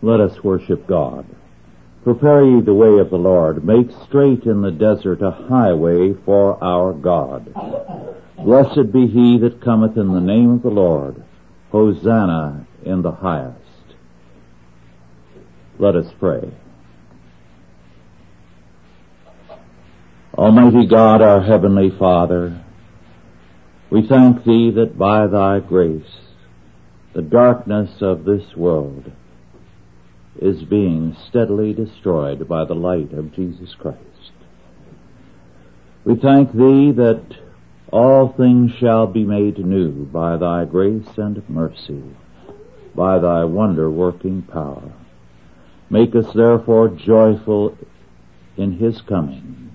Let 0.00 0.20
us 0.20 0.44
worship 0.44 0.86
God. 0.86 1.26
Prepare 2.04 2.44
ye 2.44 2.60
the 2.60 2.74
way 2.74 3.00
of 3.00 3.10
the 3.10 3.16
Lord. 3.16 3.64
Make 3.64 3.90
straight 4.06 4.44
in 4.44 4.62
the 4.62 4.70
desert 4.70 5.20
a 5.22 5.30
highway 5.30 6.14
for 6.24 6.62
our 6.62 6.92
God. 6.92 7.52
Blessed 8.36 8.92
be 8.92 9.08
he 9.08 9.38
that 9.38 9.60
cometh 9.62 9.96
in 9.96 10.12
the 10.12 10.20
name 10.20 10.52
of 10.52 10.62
the 10.62 10.70
Lord. 10.70 11.22
Hosanna 11.70 12.66
in 12.84 13.02
the 13.02 13.10
highest. 13.10 13.58
Let 15.78 15.96
us 15.96 16.12
pray. 16.18 16.50
Almighty 20.34 20.86
God, 20.86 21.20
our 21.20 21.42
Heavenly 21.42 21.90
Father, 21.98 22.64
we 23.90 24.06
thank 24.06 24.44
Thee 24.44 24.70
that 24.70 24.96
by 24.96 25.26
Thy 25.26 25.58
grace 25.58 26.02
the 27.12 27.22
darkness 27.22 27.90
of 28.00 28.24
this 28.24 28.54
world 28.56 29.10
is 30.38 30.62
being 30.62 31.16
steadily 31.28 31.72
destroyed 31.72 32.48
by 32.48 32.64
the 32.64 32.74
light 32.74 33.12
of 33.12 33.34
Jesus 33.34 33.74
Christ. 33.74 33.98
We 36.04 36.14
thank 36.16 36.52
Thee 36.52 36.92
that 36.92 37.24
all 37.92 38.28
things 38.28 38.72
shall 38.72 39.06
be 39.06 39.24
made 39.24 39.58
new 39.58 40.06
by 40.06 40.36
Thy 40.36 40.64
grace 40.64 41.16
and 41.16 41.48
mercy, 41.48 42.02
by 42.94 43.18
Thy 43.18 43.44
wonder-working 43.44 44.42
power. 44.42 44.92
Make 45.90 46.14
us 46.14 46.32
therefore 46.34 46.88
joyful 46.88 47.76
in 48.56 48.72
His 48.78 49.00
coming, 49.00 49.72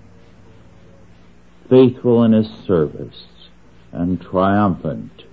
faithful 1.70 2.24
in 2.24 2.34
His 2.34 2.50
service, 2.66 3.26
and 3.92 4.22
triumphant 4.22 5.24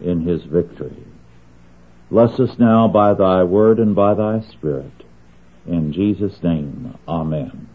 in 0.00 0.22
His 0.22 0.42
victory. 0.44 1.04
Bless 2.10 2.40
us 2.40 2.58
now 2.58 2.88
by 2.88 3.12
thy 3.12 3.44
word 3.44 3.78
and 3.78 3.94
by 3.94 4.14
thy 4.14 4.40
spirit. 4.40 5.04
In 5.66 5.92
Jesus' 5.92 6.42
name, 6.42 6.96
amen. 7.06 7.68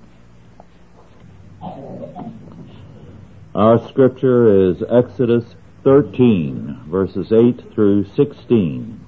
Our 3.53 3.87
scripture 3.87 4.71
is 4.71 4.81
Exodus 4.89 5.45
13, 5.83 6.85
verses 6.87 7.31
8 7.31 7.73
through 7.75 8.05
16. 8.15 9.05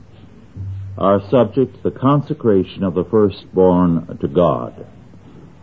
Our 1.00 1.28
subject, 1.30 1.82
the 1.82 1.90
consecration 1.90 2.84
of 2.84 2.94
the 2.94 3.06
firstborn 3.06 4.20
to 4.22 4.28
God. 4.28 4.86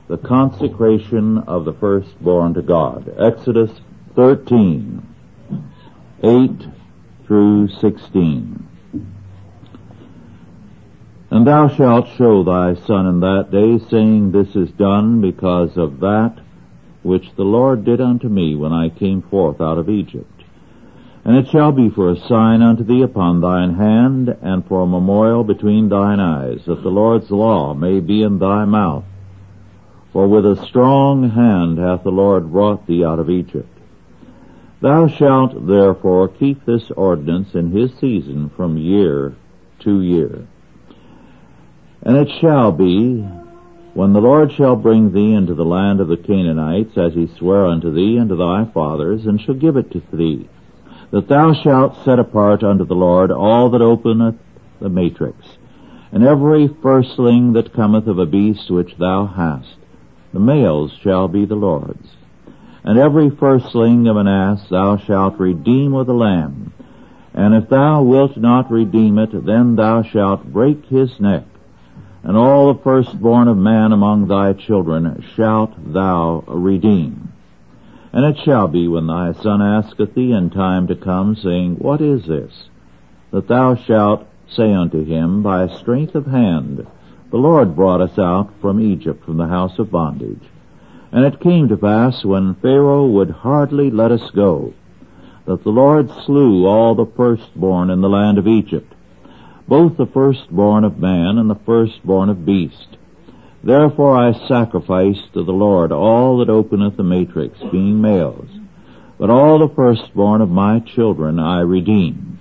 The 0.09 0.19
consecration 0.19 1.39
of 1.39 1.65
the 1.65 1.73
firstborn 1.75 2.55
to 2.55 2.63
God. 2.63 3.15
Exodus 3.17 3.71
13, 4.17 5.07
8 6.25 6.51
through 7.25 7.69
16. 7.69 8.69
And 11.33 11.47
thou 11.47 11.67
shalt 11.67 12.09
show 12.09 12.45
thy 12.45 12.75
son 12.75 13.07
in 13.07 13.21
that 13.21 13.51
day, 13.51 13.79
saying, 13.89 14.33
This 14.33 14.55
is 14.55 14.71
done 14.73 15.23
because 15.23 15.79
of 15.79 16.01
that 16.01 16.37
which 17.03 17.35
the 17.37 17.43
Lord 17.43 17.87
did 17.87 18.03
unto 18.03 18.29
me 18.29 18.55
when 18.55 18.75
I 18.75 18.91
came 18.91 19.23
forth 19.23 19.59
out 19.59 19.79
of 19.79 19.89
Egypt. 19.89 20.45
And 21.25 21.35
it 21.39 21.49
shall 21.49 21.73
be 21.73 21.89
for 21.89 22.11
a 22.11 22.21
sign 22.29 22.61
unto 22.61 22.85
thee 22.85 23.01
upon 23.01 23.41
thine 23.41 23.77
hand, 23.77 24.29
and 24.43 24.67
for 24.67 24.83
a 24.83 24.87
memorial 24.87 25.43
between 25.43 25.89
thine 25.89 26.21
eyes, 26.21 26.67
that 26.67 26.83
the 26.83 26.91
Lord's 26.91 27.31
law 27.31 27.73
may 27.73 28.01
be 28.01 28.23
in 28.23 28.39
thy 28.39 28.67
mouth. 28.67 29.05
For 30.13 30.29
with 30.29 30.45
a 30.45 30.67
strong 30.67 31.31
hand 31.31 31.79
hath 31.79 32.03
the 32.03 32.11
Lord 32.11 32.53
brought 32.53 32.87
thee 32.87 33.07
out 33.07 33.19
of 33.19 33.31
Egypt. 33.31 33.79
Thou 34.83 35.09
shalt 35.09 35.67
therefore 35.67 36.29
keep 36.29 36.67
this 36.67 36.91
ordinance 36.91 37.55
in 37.55 37.71
his 37.71 37.91
season 37.95 38.51
from 38.55 38.77
year 38.77 39.35
to 39.79 40.03
year. 40.03 40.47
And 42.05 42.17
it 42.17 42.29
shall 42.41 42.73
be, 42.73 43.23
when 43.95 44.13
the 44.13 44.21
Lord 44.21 44.53
shall 44.53 44.75
bring 44.75 45.13
thee 45.13 45.35
into 45.35 45.55
the 45.55 45.65
land 45.65 46.01
of 46.01 46.09
the 46.09 46.17
Canaanites, 46.17 46.99
as 46.99 47.15
he 47.15 47.29
sware 47.29 47.67
unto 47.67 47.93
thee 47.93 48.17
and 48.17 48.29
to 48.29 48.37
thy 48.37 48.65
fathers, 48.65 49.25
and 49.27 49.41
shall 49.41 49.55
give 49.55 49.77
it 49.77 49.93
to 49.93 50.03
thee, 50.13 50.49
that 51.13 51.29
thou 51.29 51.53
shalt 51.53 52.05
set 52.05 52.19
apart 52.19 52.65
unto 52.65 52.85
the 52.85 52.97
Lord 52.97 53.31
all 53.31 53.71
that 53.71 53.83
openeth 53.83 54.35
the 54.81 54.89
matrix, 54.89 55.37
and 56.11 56.25
every 56.25 56.69
firstling 56.83 57.53
that 57.53 57.73
cometh 57.73 58.09
of 58.09 58.19
a 58.19 58.27
beast 58.27 58.69
which 58.69 58.97
thou 58.97 59.27
hast, 59.27 59.77
the 60.33 60.41
males 60.41 60.93
shall 61.03 61.29
be 61.29 61.45
the 61.45 61.55
Lord's. 61.55 62.09
And 62.83 62.99
every 62.99 63.31
firstling 63.31 64.09
of 64.09 64.17
an 64.17 64.27
ass 64.27 64.69
thou 64.69 64.97
shalt 64.97 65.39
redeem 65.39 65.93
with 65.93 66.09
a 66.09 66.15
lamb. 66.15 66.73
And 67.33 67.55
if 67.55 67.69
thou 67.69 68.03
wilt 68.03 68.37
not 68.37 68.73
redeem 68.73 69.19
it, 69.19 69.47
then 69.47 69.77
thou 69.77 70.03
shalt 70.03 70.53
break 70.53 70.87
his 70.87 71.21
neck 71.21 71.45
and 72.25 72.37
all 72.37 72.73
the 72.73 72.83
firstborn 72.83 73.49
of 73.49 73.57
man 73.57 73.93
among 73.93 74.29
thy 74.29 74.53
children 74.53 75.25
shalt 75.35 75.73
thou 75.93 76.45
redeem. 76.47 77.33
And 78.13 78.25
it 78.25 78.43
shall 78.45 78.69
be 78.69 78.87
when 78.89 79.07
thy 79.07 79.33
son 79.33 79.63
asketh 79.63 80.15
thee 80.15 80.33
in 80.33 80.51
time 80.51 80.87
to 80.89 80.95
come, 80.95 81.35
saying, 81.35 81.77
What 81.77 82.01
is 82.01 82.27
this? 82.27 82.69
That 83.33 83.49
thou 83.49 83.75
shalt 83.75 84.27
say 84.49 84.73
unto 84.73 85.05
him, 85.05 85.43
By 85.43 85.67
strength 85.69 86.15
of 86.15 86.27
hand, 86.27 86.87
the 87.31 87.39
Lord 87.39 87.75
brought 87.75 88.03
us 88.03 88.19
out 88.19 88.51
from 88.61 88.81
Egypt, 88.81 89.25
from 89.25 89.39
the 89.39 89.49
house 89.49 89.79
of 89.79 89.91
bondage. 89.91 90.43
And 91.11 91.25
it 91.25 91.41
came 91.41 91.69
to 91.69 91.77
pass, 91.77 92.25
when 92.25 92.55
Pharaoh 92.57 93.07
would 93.07 93.31
hardly 93.31 93.91
let 93.91 94.13
us 94.13 94.31
go, 94.31 94.75
that 95.47 95.65
the 95.65 95.71
Lord 95.71 96.11
slew 96.25 96.67
all 96.67 96.95
the 96.95 97.11
firstborn 97.17 97.91
in 97.91 98.01
the 98.01 98.09
land 98.09 98.39
of 98.39 98.47
Egypt, 98.47 98.92
both 99.73 99.97
the 99.97 100.05
firstborn 100.05 100.85
of 100.85 100.99
man 100.99 101.39
and 101.39 101.49
the 101.49 101.59
firstborn 101.65 102.29
of 102.29 102.45
beast. 102.45 102.99
Therefore 103.65 104.15
I 104.15 104.47
sacrifice 104.47 105.17
to 105.33 105.43
the 105.45 105.53
Lord 105.53 105.93
all 105.93 106.37
that 106.41 106.51
openeth 106.51 106.99
the 106.99 107.03
matrix, 107.03 107.59
being 107.73 108.03
males. 108.03 108.51
But 109.19 109.31
all 109.31 109.59
the 109.59 109.75
firstborn 109.75 110.43
of 110.43 110.51
my 110.51 110.81
children 110.81 111.39
I 111.39 111.61
redeem. 111.61 112.39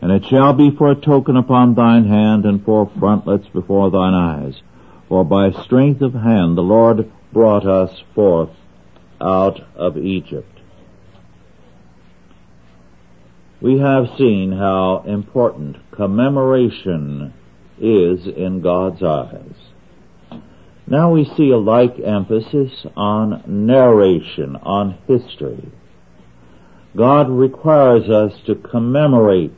And 0.00 0.12
it 0.12 0.24
shall 0.26 0.52
be 0.52 0.70
for 0.70 0.92
a 0.92 0.94
token 0.94 1.36
upon 1.36 1.74
thine 1.74 2.04
hand 2.04 2.44
and 2.44 2.64
for 2.64 2.88
frontlets 3.00 3.48
before 3.48 3.90
thine 3.90 4.14
eyes. 4.14 4.62
For 5.08 5.24
by 5.24 5.50
strength 5.50 6.02
of 6.02 6.14
hand 6.14 6.56
the 6.56 6.62
Lord 6.62 7.10
brought 7.32 7.66
us 7.66 8.00
forth 8.14 8.50
out 9.20 9.60
of 9.74 9.98
Egypt. 9.98 10.59
We 13.60 13.78
have 13.78 14.06
seen 14.16 14.52
how 14.52 15.04
important 15.06 15.76
commemoration 15.92 17.34
is 17.78 18.26
in 18.26 18.60
God's 18.62 19.02
eyes. 19.02 20.40
Now 20.86 21.12
we 21.12 21.24
see 21.36 21.50
a 21.50 21.58
like 21.58 21.98
emphasis 22.00 22.86
on 22.96 23.42
narration, 23.46 24.56
on 24.56 24.98
history. 25.06 25.70
God 26.96 27.28
requires 27.28 28.08
us 28.08 28.32
to 28.46 28.54
commemorate, 28.54 29.52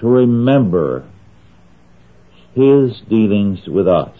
to 0.00 0.06
remember 0.06 1.10
His 2.54 3.00
dealings 3.10 3.66
with 3.66 3.88
us, 3.88 4.16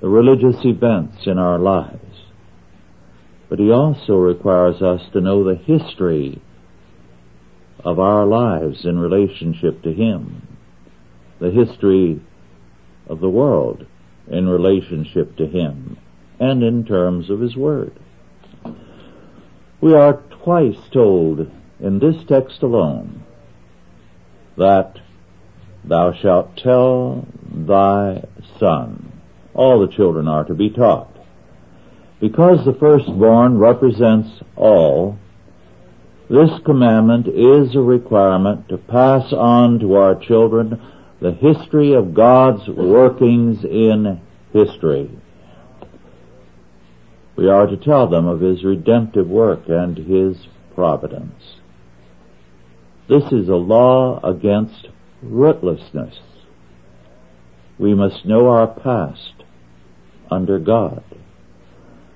the 0.00 0.08
religious 0.08 0.64
events 0.64 1.26
in 1.26 1.38
our 1.38 1.58
lives 1.58 2.03
but 3.48 3.58
he 3.58 3.70
also 3.70 4.14
requires 4.14 4.82
us 4.82 5.02
to 5.12 5.20
know 5.20 5.44
the 5.44 5.56
history 5.56 6.40
of 7.84 7.98
our 7.98 8.24
lives 8.24 8.84
in 8.84 8.98
relationship 8.98 9.82
to 9.82 9.92
him, 9.92 10.58
the 11.38 11.50
history 11.50 12.20
of 13.06 13.20
the 13.20 13.28
world 13.28 13.86
in 14.30 14.48
relationship 14.48 15.36
to 15.36 15.46
him, 15.46 15.98
and 16.40 16.62
in 16.62 16.84
terms 16.84 17.28
of 17.28 17.40
his 17.40 17.54
word. 17.54 17.92
We 19.80 19.94
are 19.94 20.22
twice 20.42 20.78
told 20.92 21.50
in 21.80 21.98
this 21.98 22.16
text 22.26 22.62
alone 22.62 23.22
that 24.56 24.98
thou 25.84 26.14
shalt 26.14 26.56
tell 26.56 27.26
thy 27.52 28.24
son. 28.58 29.20
All 29.52 29.80
the 29.80 29.92
children 29.92 30.26
are 30.26 30.44
to 30.44 30.54
be 30.54 30.70
taught. 30.70 31.13
Because 32.24 32.64
the 32.64 32.72
firstborn 32.72 33.58
represents 33.58 34.30
all, 34.56 35.18
this 36.30 36.48
commandment 36.64 37.28
is 37.28 37.74
a 37.74 37.80
requirement 37.80 38.66
to 38.70 38.78
pass 38.78 39.30
on 39.34 39.78
to 39.80 39.96
our 39.96 40.14
children 40.14 40.80
the 41.20 41.32
history 41.32 41.92
of 41.92 42.14
God's 42.14 42.66
workings 42.66 43.62
in 43.62 44.22
history. 44.54 45.10
We 47.36 47.50
are 47.50 47.66
to 47.66 47.76
tell 47.76 48.08
them 48.08 48.26
of 48.26 48.40
His 48.40 48.64
redemptive 48.64 49.28
work 49.28 49.68
and 49.68 49.98
His 49.98 50.46
providence. 50.74 51.56
This 53.06 53.24
is 53.32 53.50
a 53.50 53.56
law 53.56 54.18
against 54.24 54.88
rootlessness. 55.22 56.14
We 57.78 57.92
must 57.92 58.24
know 58.24 58.48
our 58.48 58.68
past 58.68 59.42
under 60.30 60.58
God. 60.58 61.04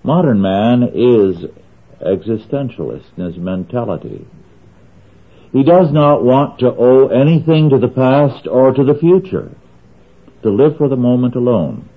Modern 0.08 0.40
man 0.40 0.84
is 0.84 1.44
existentialist 2.00 3.04
in 3.18 3.26
his 3.26 3.36
mentality. 3.36 4.26
He 5.52 5.62
does 5.62 5.92
not 5.92 6.24
want 6.24 6.60
to 6.60 6.74
owe 6.74 7.08
anything 7.08 7.68
to 7.68 7.78
the 7.78 7.88
past 7.88 8.46
or 8.46 8.72
to 8.72 8.84
the 8.84 8.98
future, 8.98 9.54
to 10.42 10.48
live 10.48 10.78
for 10.78 10.88
the 10.88 10.96
moment 10.96 11.34
alone. 11.34 11.90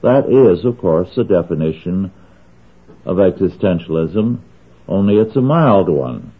That 0.00 0.30
is, 0.30 0.64
of 0.64 0.78
course, 0.78 1.08
the 1.16 1.24
definition 1.24 2.12
of 3.04 3.16
existentialism, 3.16 4.38
only 4.86 5.16
it's 5.16 5.34
a 5.34 5.40
mild 5.40 5.88
one. 5.88 6.32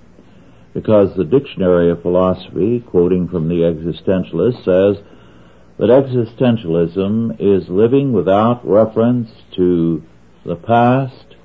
Because 0.74 1.16
the 1.16 1.24
Dictionary 1.24 1.90
of 1.90 2.02
Philosophy, 2.02 2.84
quoting 2.88 3.26
from 3.26 3.48
the 3.48 3.62
existentialist, 3.66 4.58
says 4.64 5.02
that 5.76 5.90
existentialism 5.90 7.34
is 7.40 7.68
living 7.68 8.12
without 8.12 8.64
reference 8.64 9.28
to 9.56 10.04
the 10.44 10.56
past 10.56 11.36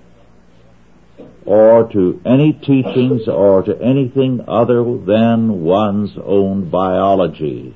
or 1.45 1.87
to 1.91 2.19
any 2.25 2.53
teachings 2.53 3.27
or 3.27 3.61
to 3.61 3.79
anything 3.81 4.43
other 4.47 4.83
than 4.83 5.61
one's 5.63 6.17
own 6.23 6.69
biology. 6.69 7.75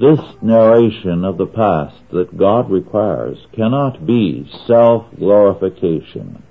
This 0.00 0.20
narration 0.40 1.24
of 1.24 1.36
the 1.38 1.46
past 1.46 1.96
that 2.12 2.38
God 2.38 2.70
requires 2.70 3.38
cannot 3.54 4.06
be 4.06 4.48
self-glorification. 4.66 6.42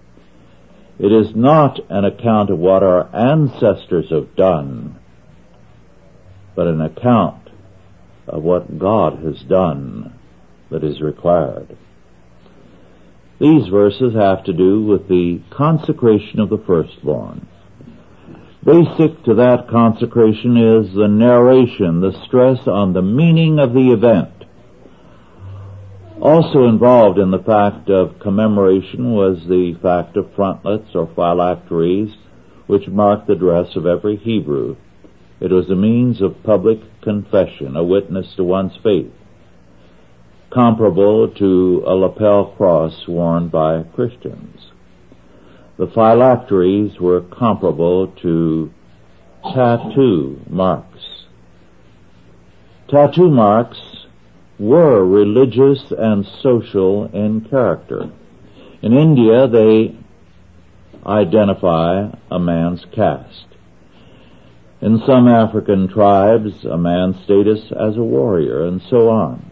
It 1.00 1.12
is 1.12 1.34
not 1.36 1.80
an 1.90 2.04
account 2.04 2.50
of 2.50 2.60
what 2.60 2.84
our 2.84 3.10
ancestors 3.16 4.10
have 4.10 4.36
done, 4.36 5.00
but 6.56 6.68
an 6.68 6.82
account 6.82 7.50
of 8.28 8.44
what 8.44 8.78
God 8.78 9.24
has 9.24 9.42
done 9.44 10.17
that 10.70 10.84
is 10.84 11.02
required. 11.02 11.78
These 13.40 13.68
verses 13.68 14.16
have 14.16 14.44
to 14.46 14.54
do 14.54 14.84
with 14.84 15.08
the 15.08 15.42
consecration 15.52 16.40
of 16.40 16.50
the 16.50 16.64
firstborn. 16.66 17.48
Basic 18.64 19.24
to 19.24 19.36
that 19.36 19.68
consecration 19.70 20.58
is 20.58 20.94
the 20.94 21.08
narration, 21.08 22.02
the 22.02 22.20
stress 22.26 22.68
on 22.68 22.94
the 22.94 23.02
meaning 23.02 23.60
of 23.60 23.74
the 23.74 23.92
event. 23.92 24.34
Also 26.20 26.68
involved 26.68 27.20
in 27.20 27.30
the 27.30 27.44
fact 27.44 27.90
of 27.90 28.20
commemoration 28.20 29.14
was 29.14 29.38
the 29.48 29.78
fact 29.82 30.18
of 30.18 30.34
frontlets 30.36 30.90
or 30.96 31.08
phylacteries, 31.16 32.10
which 32.66 32.88
marked 32.88 33.28
the 33.28 33.36
dress 33.36 33.76
of 33.76 33.86
every 33.86 34.18
Hebrew. 34.18 34.76
It 35.40 35.52
was 35.52 35.70
a 35.70 35.76
means 35.76 36.22
of 36.22 36.44
public 36.44 36.80
confession, 37.02 37.78
a 37.78 37.84
witness 37.84 38.34
to 38.36 38.44
one's 38.44 38.76
faith 38.84 39.14
comparable 40.50 41.28
to 41.28 41.84
a 41.86 41.96
lapel 41.96 42.46
cross 42.58 43.08
worn 43.08 43.50
by 43.50 43.84
Christians. 43.84 44.72
The 45.78 45.88
phylacteries 45.88 47.00
were 47.00 47.22
comparable 47.22 48.08
to 48.22 48.72
tattoo 49.54 50.42
marks. 50.50 51.26
Tattoo 52.88 53.30
marks 53.30 53.80
were 54.58 55.06
religious 55.06 55.92
and 55.92 56.26
social 56.42 57.06
in 57.14 57.42
character. 57.42 58.10
In 58.82 58.94
India, 58.94 59.48
they 59.48 59.96
identify 61.06 62.10
a 62.32 62.40
man's 62.40 62.86
caste. 62.92 63.46
In 64.82 65.02
some 65.06 65.28
African 65.28 65.88
tribes, 65.88 66.66
a 66.66 66.78
man's 66.78 67.24
status 67.24 67.72
as 67.72 67.98
a 67.98 68.04
warrior, 68.04 68.66
and 68.66 68.82
so 68.90 69.10
on. 69.10 69.52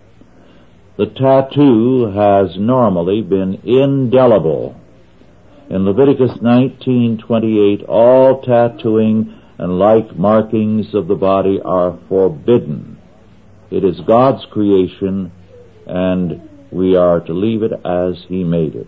The 0.98 1.08
tattoo 1.08 2.06
has 2.06 2.58
normally 2.58 3.22
been 3.22 3.60
indelible. 3.66 4.76
In 5.70 5.84
Leviticus 5.84 6.38
19:28, 6.38 7.84
all 7.90 8.40
tattooing 8.42 9.34
and 9.58 9.78
like 9.78 10.18
markings 10.18 10.94
of 10.94 11.08
the 11.08 11.16
body 11.16 11.60
are 11.62 11.98
forbidden. 12.08 12.96
It 13.70 13.84
is 13.84 14.00
God's 14.00 14.46
creation 14.46 15.34
and 15.86 16.40
we 16.72 16.96
are 16.96 17.20
to 17.20 17.34
leave 17.34 17.62
it 17.62 17.74
as 17.84 18.24
He 18.30 18.46
made 18.46 18.76
it. 18.76 18.88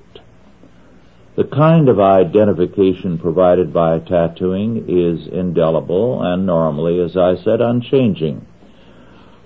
The 1.36 1.44
kind 1.44 1.90
of 1.90 2.00
identification 2.00 3.18
provided 3.18 3.74
by 3.74 4.00
tattooing 4.00 4.86
is 4.88 5.28
indelible 5.28 6.24
and 6.24 6.46
normally, 6.46 7.02
as 7.02 7.18
I 7.18 7.36
said, 7.36 7.60
unchanging 7.60 8.47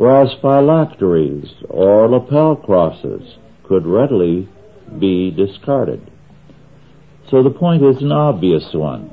whereas 0.01 0.33
phylacteries 0.42 1.48
or 1.69 2.09
lapel 2.09 2.56
crosses 2.56 3.36
could 3.62 3.86
readily 3.86 4.50
be 4.98 5.30
discarded. 5.30 6.01
So 7.30 7.44
the 7.44 7.51
point 7.51 7.83
is 7.83 8.01
an 8.01 8.12
obvious 8.12 8.74
one. 8.74 9.12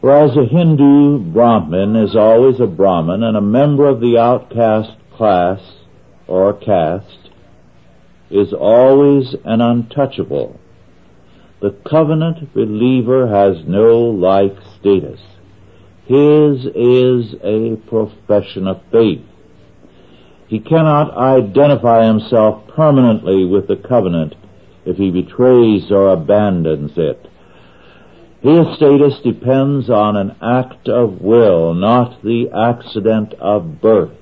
Whereas 0.00 0.34
a 0.34 0.46
Hindu 0.46 1.18
Brahmin 1.30 1.94
is 1.94 2.16
always 2.16 2.58
a 2.58 2.66
Brahmin 2.66 3.22
and 3.22 3.36
a 3.36 3.42
member 3.42 3.86
of 3.86 4.00
the 4.00 4.16
outcast 4.16 4.96
class 5.12 5.60
or 6.26 6.54
caste 6.54 7.28
is 8.30 8.54
always 8.54 9.34
an 9.44 9.60
untouchable. 9.60 10.58
The 11.60 11.76
covenant 11.86 12.54
believer 12.54 13.28
has 13.28 13.62
no 13.68 13.98
like 14.08 14.56
status. 14.78 15.20
His 16.06 16.64
is 16.64 17.34
a 17.44 17.76
profession 17.90 18.66
of 18.66 18.80
faith. 18.90 19.26
He 20.50 20.58
cannot 20.58 21.16
identify 21.16 22.04
himself 22.04 22.66
permanently 22.74 23.44
with 23.44 23.68
the 23.68 23.76
covenant 23.76 24.34
if 24.84 24.96
he 24.96 25.12
betrays 25.12 25.92
or 25.92 26.08
abandons 26.08 26.90
it. 26.96 27.24
His 28.42 28.66
status 28.74 29.20
depends 29.22 29.88
on 29.88 30.16
an 30.16 30.34
act 30.42 30.88
of 30.88 31.20
will, 31.20 31.72
not 31.72 32.20
the 32.24 32.50
accident 32.50 33.32
of 33.34 33.80
birth. 33.80 34.18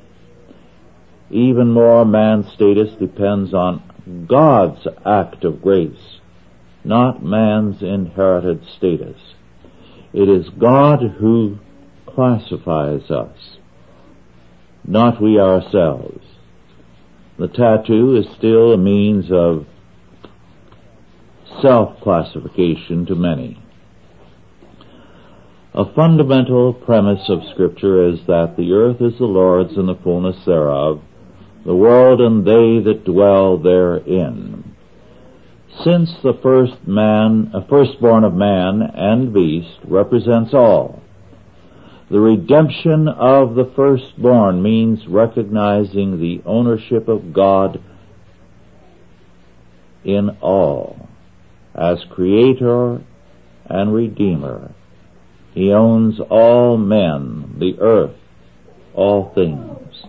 Even 1.30 1.72
more, 1.72 2.04
man's 2.04 2.52
status 2.52 2.94
depends 2.98 3.54
on 3.54 4.26
God's 4.28 4.86
act 5.06 5.44
of 5.44 5.62
grace, 5.62 6.20
not 6.84 7.24
man's 7.24 7.80
inherited 7.80 8.66
status. 8.76 9.16
It 10.12 10.28
is 10.28 10.50
God 10.50 11.00
who 11.20 11.58
classifies 12.06 13.10
us 13.10 13.57
not 14.88 15.20
we 15.20 15.38
ourselves. 15.38 16.24
The 17.38 17.48
tattoo 17.48 18.16
is 18.16 18.36
still 18.38 18.72
a 18.72 18.78
means 18.78 19.26
of 19.30 19.66
self-classification 21.60 23.04
to 23.06 23.14
many. 23.14 23.62
A 25.74 25.92
fundamental 25.94 26.72
premise 26.72 27.28
of 27.28 27.40
scripture 27.52 28.08
is 28.08 28.20
that 28.26 28.54
the 28.56 28.72
earth 28.72 29.02
is 29.02 29.18
the 29.18 29.26
Lord's 29.26 29.76
and 29.76 29.88
the 29.88 29.94
fullness 30.02 30.42
thereof, 30.46 31.02
the 31.66 31.76
world 31.76 32.22
and 32.22 32.46
they 32.46 32.82
that 32.82 33.04
dwell 33.04 33.58
therein. 33.58 34.74
Since 35.84 36.14
the 36.22 36.38
first 36.42 36.86
man, 36.86 37.50
a 37.52 37.64
firstborn 37.68 38.24
of 38.24 38.32
man 38.32 38.80
and 38.82 39.34
beast 39.34 39.78
represents 39.84 40.54
all, 40.54 41.02
the 42.10 42.20
redemption 42.20 43.06
of 43.06 43.54
the 43.54 43.70
firstborn 43.76 44.62
means 44.62 45.06
recognizing 45.06 46.20
the 46.20 46.40
ownership 46.46 47.06
of 47.06 47.32
God 47.34 47.82
in 50.04 50.30
all 50.40 51.08
as 51.74 51.98
creator 52.10 53.02
and 53.66 53.92
redeemer. 53.92 54.72
He 55.52 55.72
owns 55.72 56.18
all 56.30 56.78
men, 56.78 57.56
the 57.58 57.78
earth, 57.78 58.16
all 58.94 59.32
things. 59.34 60.04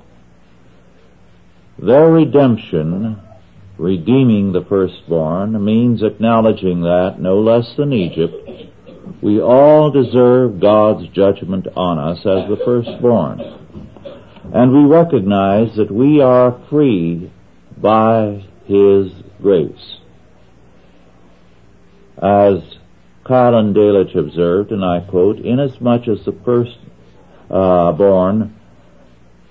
Their 1.78 2.10
redemption, 2.10 3.20
redeeming 3.78 4.52
the 4.52 4.66
firstborn, 4.68 5.64
means 5.64 6.02
acknowledging 6.02 6.82
that, 6.82 7.18
no 7.20 7.40
less 7.40 7.76
than 7.76 7.94
Egypt, 7.94 8.69
we 9.22 9.42
all 9.42 9.92
deserve 9.92 10.60
God's 10.60 11.08
judgment 11.10 11.68
on 11.76 12.00
us 12.00 12.20
as 12.20 12.48
the 12.50 12.58
firstborn. 12.64 13.42
And 14.54 14.72
we 14.72 14.86
recognize 14.86 15.76
that 15.76 15.92
we 15.92 16.22
are 16.22 16.60
free 16.70 17.32
by 17.78 18.46
His 18.66 19.12
grace. 19.42 19.98
As 22.18 22.78
Keil 23.26 23.56
and 23.56 23.76
Delitzsch 23.76 24.16
observed, 24.16 24.72
and 24.72 24.84
I 24.84 25.02
quote, 25.02 25.40
inasmuch 25.40 26.08
as 26.08 26.26
the 26.26 26.36
firstborn 26.46 28.42
uh, 28.42 28.48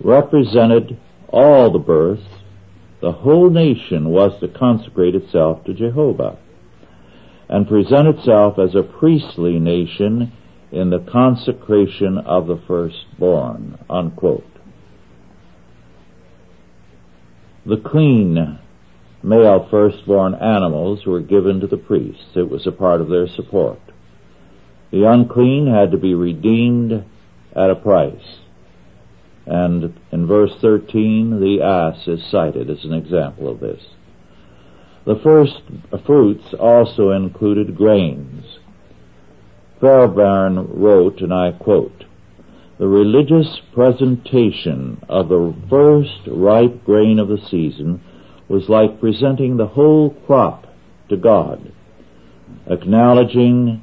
represented 0.00 0.98
all 1.28 1.70
the 1.72 1.78
births, 1.78 2.22
the 3.00 3.12
whole 3.12 3.50
nation 3.50 4.08
was 4.08 4.38
to 4.40 4.48
consecrate 4.48 5.14
itself 5.14 5.64
to 5.64 5.74
Jehovah 5.74 6.38
and 7.48 7.68
present 7.68 8.08
itself 8.08 8.58
as 8.58 8.74
a 8.74 8.82
priestly 8.82 9.58
nation 9.58 10.32
in 10.70 10.90
the 10.90 10.98
consecration 10.98 12.18
of 12.18 12.46
the 12.46 12.60
firstborn. 12.66 13.78
Unquote. 13.88 14.44
The 17.64 17.78
clean 17.78 18.58
male 19.22 19.66
firstborn 19.70 20.34
animals 20.34 21.04
were 21.06 21.20
given 21.20 21.60
to 21.60 21.66
the 21.66 21.76
priests. 21.76 22.36
It 22.36 22.50
was 22.50 22.66
a 22.66 22.72
part 22.72 23.00
of 23.00 23.08
their 23.08 23.26
support. 23.26 23.80
The 24.90 25.04
unclean 25.04 25.66
had 25.66 25.90
to 25.90 25.98
be 25.98 26.14
redeemed 26.14 27.04
at 27.54 27.70
a 27.70 27.74
price. 27.74 28.38
And 29.46 29.98
in 30.12 30.26
verse 30.26 30.52
13, 30.60 31.40
the 31.40 31.62
ass 31.62 32.06
is 32.06 32.30
cited 32.30 32.70
as 32.70 32.84
an 32.84 32.92
example 32.92 33.48
of 33.50 33.60
this. 33.60 33.82
The 35.08 35.20
first 35.20 35.62
fruits 36.04 36.52
also 36.60 37.12
included 37.12 37.74
grains. 37.74 38.58
Fairbairn 39.80 40.68
wrote, 40.78 41.22
and 41.22 41.32
I 41.32 41.52
quote, 41.52 42.04
The 42.78 42.88
religious 42.88 43.58
presentation 43.72 45.02
of 45.08 45.30
the 45.30 45.54
first 45.70 46.20
ripe 46.26 46.84
grain 46.84 47.18
of 47.18 47.28
the 47.28 47.40
season 47.50 48.02
was 48.48 48.68
like 48.68 49.00
presenting 49.00 49.56
the 49.56 49.68
whole 49.68 50.10
crop 50.26 50.66
to 51.08 51.16
God, 51.16 51.72
acknowledging 52.66 53.82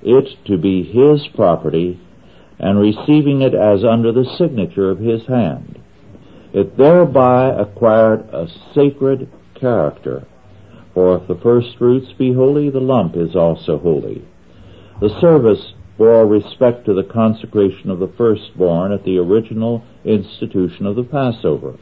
it 0.00 0.42
to 0.46 0.56
be 0.56 0.82
His 0.84 1.28
property 1.34 2.00
and 2.58 2.80
receiving 2.80 3.42
it 3.42 3.52
as 3.52 3.84
under 3.84 4.10
the 4.10 4.24
signature 4.38 4.88
of 4.88 5.00
His 5.00 5.26
hand. 5.26 5.82
It 6.54 6.78
thereby 6.78 7.50
acquired 7.50 8.20
a 8.32 8.48
sacred 8.74 9.30
character. 9.54 10.26
For 10.96 11.18
if 11.18 11.28
the 11.28 11.34
first 11.34 11.76
fruits 11.76 12.10
be 12.14 12.32
holy, 12.32 12.70
the 12.70 12.80
lump 12.80 13.16
is 13.18 13.36
also 13.36 13.76
holy. 13.76 14.24
The 14.98 15.10
service 15.20 15.74
bore 15.98 16.26
respect 16.26 16.86
to 16.86 16.94
the 16.94 17.04
consecration 17.04 17.90
of 17.90 17.98
the 17.98 18.08
firstborn 18.16 18.92
at 18.92 19.04
the 19.04 19.18
original 19.18 19.84
institution 20.06 20.86
of 20.86 20.96
the 20.96 21.04
Passover, 21.04 21.74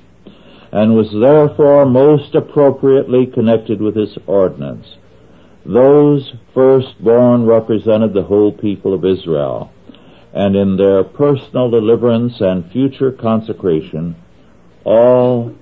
and 0.73 0.97
was 0.97 1.13
therefore 1.13 1.87
most 1.87 2.35
appropriately 2.35 3.25
connected 3.25 3.81
with 3.81 3.95
this 3.95 4.19
ordinance. 4.27 4.97
Those 5.65 6.35
firstborn 6.53 7.47
represented 7.47 8.15
the 8.15 8.25
whole 8.25 8.51
people 8.51 8.93
of 8.95 9.05
Israel, 9.05 9.71
and 10.33 10.57
in 10.57 10.77
their 10.77 11.05
personal 11.05 11.71
deliverance 11.71 12.41
and 12.41 12.69
future 12.73 13.13
consecration, 13.13 14.17
all 14.85 15.55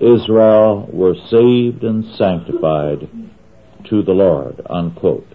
Israel 0.00 0.88
were 0.92 1.14
saved 1.30 1.84
and 1.84 2.04
sanctified 2.16 3.08
to 3.88 4.02
the 4.02 4.12
Lord. 4.12 4.60
Unquote. 4.68 5.28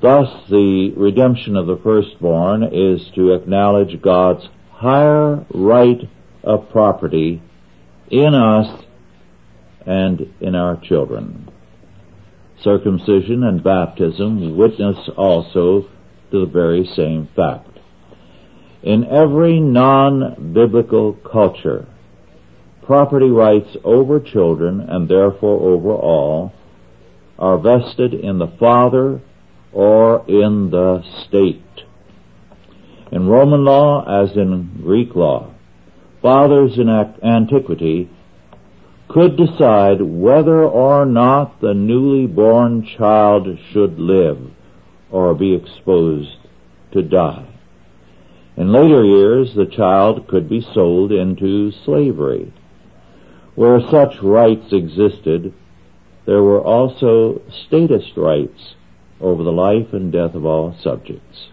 Thus, 0.00 0.28
the 0.48 0.92
redemption 0.96 1.56
of 1.56 1.66
the 1.66 1.76
firstborn 1.76 2.62
is 2.62 3.10
to 3.16 3.32
acknowledge 3.32 4.00
God's 4.00 4.48
higher 4.70 5.44
right 5.52 6.08
of 6.44 6.70
property 6.70 7.42
in 8.10 8.34
us 8.34 8.84
and 9.84 10.32
in 10.40 10.54
our 10.54 10.76
children. 10.76 11.50
Circumcision 12.62 13.42
and 13.42 13.62
baptism 13.62 14.56
witness 14.56 14.96
also 15.16 15.82
to 16.30 16.40
the 16.40 16.46
very 16.46 16.86
same 16.94 17.28
fact. 17.34 17.78
In 18.82 19.04
every 19.04 19.58
non-biblical 19.58 21.14
culture, 21.14 21.88
property 22.88 23.28
rights 23.28 23.76
over 23.84 24.18
children 24.18 24.80
and 24.80 25.10
therefore 25.10 25.60
over 25.60 25.92
all 25.92 26.50
are 27.38 27.58
vested 27.58 28.14
in 28.14 28.38
the 28.38 28.50
father 28.58 29.20
or 29.74 30.24
in 30.26 30.70
the 30.70 31.04
state. 31.22 31.62
In 33.12 33.28
Roman 33.28 33.62
law, 33.62 34.24
as 34.24 34.34
in 34.38 34.80
Greek 34.82 35.14
law, 35.14 35.52
fathers 36.22 36.78
in 36.78 36.88
antiquity 36.88 38.08
could 39.06 39.36
decide 39.36 40.00
whether 40.00 40.64
or 40.64 41.04
not 41.04 41.60
the 41.60 41.74
newly 41.74 42.26
born 42.26 42.88
child 42.96 43.48
should 43.70 43.98
live 43.98 44.38
or 45.10 45.34
be 45.34 45.54
exposed 45.54 46.38
to 46.92 47.02
die. 47.02 47.46
In 48.56 48.72
later 48.72 49.04
years, 49.04 49.54
the 49.54 49.66
child 49.66 50.26
could 50.26 50.48
be 50.48 50.66
sold 50.72 51.12
into 51.12 51.70
slavery. 51.84 52.50
Where 53.58 53.80
such 53.80 54.22
rights 54.22 54.72
existed, 54.72 55.52
there 56.26 56.44
were 56.44 56.60
also 56.60 57.42
statist 57.66 58.16
rights 58.16 58.76
over 59.20 59.42
the 59.42 59.50
life 59.50 59.92
and 59.92 60.12
death 60.12 60.36
of 60.36 60.46
all 60.46 60.76
subjects. 60.80 61.48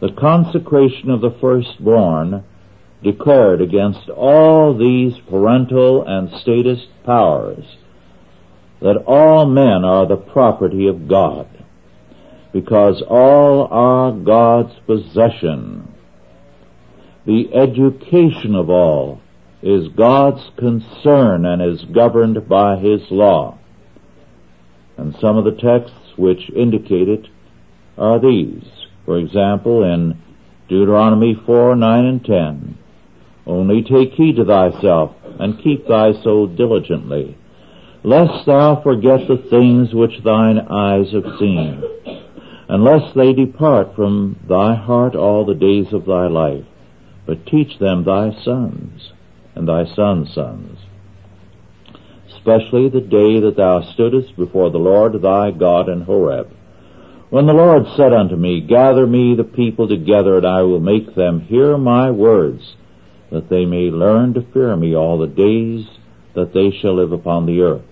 The 0.00 0.10
consecration 0.10 1.08
of 1.10 1.20
the 1.20 1.30
firstborn 1.30 2.42
declared 3.04 3.60
against 3.60 4.10
all 4.10 4.76
these 4.76 5.16
parental 5.28 6.04
and 6.04 6.28
statist 6.40 6.88
powers 7.06 7.76
that 8.80 9.04
all 9.06 9.46
men 9.46 9.84
are 9.84 10.08
the 10.08 10.16
property 10.16 10.88
of 10.88 11.06
God, 11.06 11.46
because 12.52 13.00
all 13.02 13.68
are 13.70 14.10
God's 14.10 14.74
possession. 14.88 15.94
The 17.26 17.54
education 17.54 18.56
of 18.56 18.68
all 18.68 19.20
is 19.62 19.88
God's 19.88 20.42
concern 20.56 21.44
and 21.44 21.60
is 21.60 21.84
governed 21.84 22.48
by 22.48 22.76
His 22.76 23.02
law. 23.10 23.58
And 24.96 25.14
some 25.20 25.36
of 25.36 25.44
the 25.44 25.60
texts 25.60 26.16
which 26.16 26.50
indicate 26.54 27.08
it 27.08 27.26
are 27.96 28.18
these. 28.18 28.64
For 29.04 29.18
example, 29.18 29.82
in 29.82 30.20
Deuteronomy 30.68 31.34
4, 31.46 31.76
9 31.76 32.04
and 32.04 32.24
10, 32.24 32.78
only 33.46 33.82
take 33.82 34.12
heed 34.12 34.36
to 34.36 34.44
thyself, 34.44 35.12
and 35.38 35.62
keep 35.62 35.86
thy 35.86 36.12
soul 36.22 36.46
diligently, 36.46 37.36
lest 38.04 38.46
thou 38.46 38.80
forget 38.82 39.26
the 39.26 39.44
things 39.50 39.92
which 39.92 40.22
thine 40.22 40.58
eyes 40.58 41.12
have 41.12 41.38
seen, 41.38 41.82
unless 42.68 43.12
they 43.14 43.32
depart 43.32 43.96
from 43.96 44.38
thy 44.48 44.74
heart 44.74 45.16
all 45.16 45.44
the 45.44 45.54
days 45.54 45.92
of 45.92 46.06
thy 46.06 46.26
life, 46.26 46.64
but 47.26 47.46
teach 47.46 47.78
them 47.78 48.04
thy 48.04 48.30
sons, 48.44 49.12
and 49.60 49.68
thy 49.68 49.84
sons' 49.94 50.32
sons. 50.32 50.78
Especially 52.32 52.88
the 52.88 53.02
day 53.02 53.40
that 53.40 53.56
thou 53.58 53.82
stoodest 53.82 54.34
before 54.34 54.70
the 54.70 54.78
Lord 54.78 55.20
thy 55.20 55.50
God 55.50 55.90
in 55.90 56.00
Horeb, 56.00 56.50
when 57.28 57.46
the 57.46 57.52
Lord 57.52 57.86
said 57.94 58.14
unto 58.14 58.36
me, 58.36 58.62
Gather 58.62 59.06
me 59.06 59.36
the 59.36 59.44
people 59.44 59.86
together, 59.86 60.38
and 60.38 60.46
I 60.46 60.62
will 60.62 60.80
make 60.80 61.14
them 61.14 61.42
hear 61.42 61.76
my 61.76 62.10
words, 62.10 62.74
that 63.30 63.50
they 63.50 63.66
may 63.66 63.90
learn 63.90 64.32
to 64.34 64.50
fear 64.52 64.74
me 64.76 64.96
all 64.96 65.18
the 65.18 65.26
days 65.26 65.86
that 66.34 66.54
they 66.54 66.70
shall 66.70 66.96
live 66.96 67.12
upon 67.12 67.44
the 67.44 67.60
earth, 67.60 67.84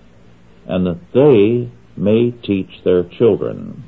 and 0.65 0.87
that 0.87 0.99
they 1.13 1.71
may 1.95 2.31
teach 2.31 2.83
their 2.83 3.03
children. 3.03 3.83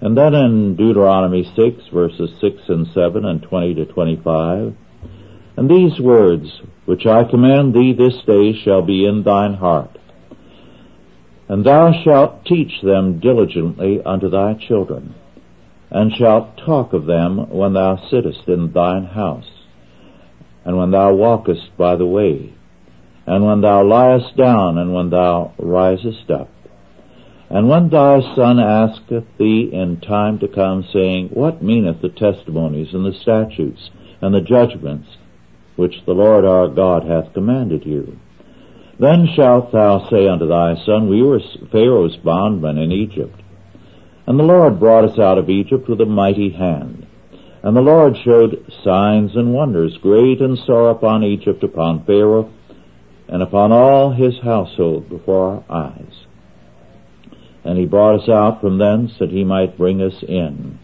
And 0.00 0.16
then 0.16 0.34
in 0.34 0.76
Deuteronomy 0.76 1.44
6 1.56 1.88
verses 1.92 2.30
6 2.40 2.68
and 2.68 2.86
7 2.94 3.24
and 3.24 3.42
20 3.42 3.74
to 3.74 3.86
25, 3.86 4.76
and 5.56 5.68
these 5.68 6.00
words 6.00 6.62
which 6.84 7.06
I 7.06 7.24
command 7.24 7.74
thee 7.74 7.92
this 7.92 8.16
day 8.26 8.52
shall 8.64 8.82
be 8.82 9.06
in 9.06 9.22
thine 9.22 9.54
heart, 9.54 9.98
and 11.48 11.64
thou 11.64 11.92
shalt 12.02 12.44
teach 12.44 12.80
them 12.82 13.20
diligently 13.20 14.02
unto 14.02 14.28
thy 14.28 14.54
children, 14.54 15.14
and 15.90 16.12
shalt 16.12 16.56
talk 16.56 16.92
of 16.92 17.06
them 17.06 17.50
when 17.50 17.74
thou 17.74 17.96
sittest 18.10 18.48
in 18.48 18.72
thine 18.72 19.04
house, 19.04 19.50
and 20.64 20.76
when 20.76 20.90
thou 20.90 21.12
walkest 21.12 21.76
by 21.76 21.96
the 21.96 22.06
way, 22.06 22.54
and 23.26 23.44
when 23.44 23.60
thou 23.60 23.82
liest 23.82 24.36
down, 24.36 24.78
and 24.78 24.92
when 24.92 25.10
thou 25.10 25.52
risest 25.58 26.30
up. 26.30 26.48
And 27.50 27.68
when 27.68 27.90
thy 27.90 28.20
son 28.34 28.58
asketh 28.58 29.26
thee 29.38 29.68
in 29.72 30.00
time 30.00 30.38
to 30.38 30.48
come, 30.48 30.84
saying, 30.90 31.28
What 31.28 31.62
meaneth 31.62 32.00
the 32.00 32.08
testimonies 32.08 32.94
and 32.94 33.04
the 33.04 33.12
statutes 33.12 33.90
and 34.22 34.34
the 34.34 34.40
judgments 34.40 35.08
which 35.76 36.04
the 36.06 36.12
Lord 36.12 36.44
our 36.44 36.68
God 36.68 37.04
hath 37.04 37.34
commanded 37.34 37.84
you? 37.86 38.18
Then 38.98 39.26
shalt 39.34 39.72
thou 39.72 40.08
say 40.10 40.28
unto 40.28 40.46
thy 40.46 40.76
son, 40.84 41.08
We 41.08 41.22
were 41.22 41.40
Pharaoh's 41.70 42.16
bondmen 42.16 42.78
in 42.78 42.92
Egypt. 42.92 43.40
And 44.26 44.38
the 44.38 44.44
Lord 44.44 44.78
brought 44.78 45.04
us 45.04 45.18
out 45.18 45.38
of 45.38 45.50
Egypt 45.50 45.88
with 45.88 46.00
a 46.00 46.06
mighty 46.06 46.50
hand. 46.50 47.06
And 47.62 47.76
the 47.76 47.80
Lord 47.80 48.16
showed 48.24 48.64
signs 48.84 49.34
and 49.34 49.54
wonders 49.54 49.96
great 50.02 50.40
and 50.40 50.58
sore 50.58 50.90
upon 50.90 51.24
Egypt, 51.24 51.62
upon 51.62 52.04
Pharaoh, 52.04 52.50
and 53.28 53.42
upon 53.42 53.72
all 53.72 54.12
his 54.12 54.38
household 54.42 55.08
before 55.08 55.64
our 55.68 55.88
eyes. 55.88 56.26
And 57.64 57.78
he 57.78 57.86
brought 57.86 58.20
us 58.20 58.28
out 58.28 58.60
from 58.60 58.78
thence 58.78 59.12
that 59.18 59.30
he 59.30 59.44
might 59.44 59.78
bring 59.78 60.02
us 60.02 60.22
in, 60.22 60.78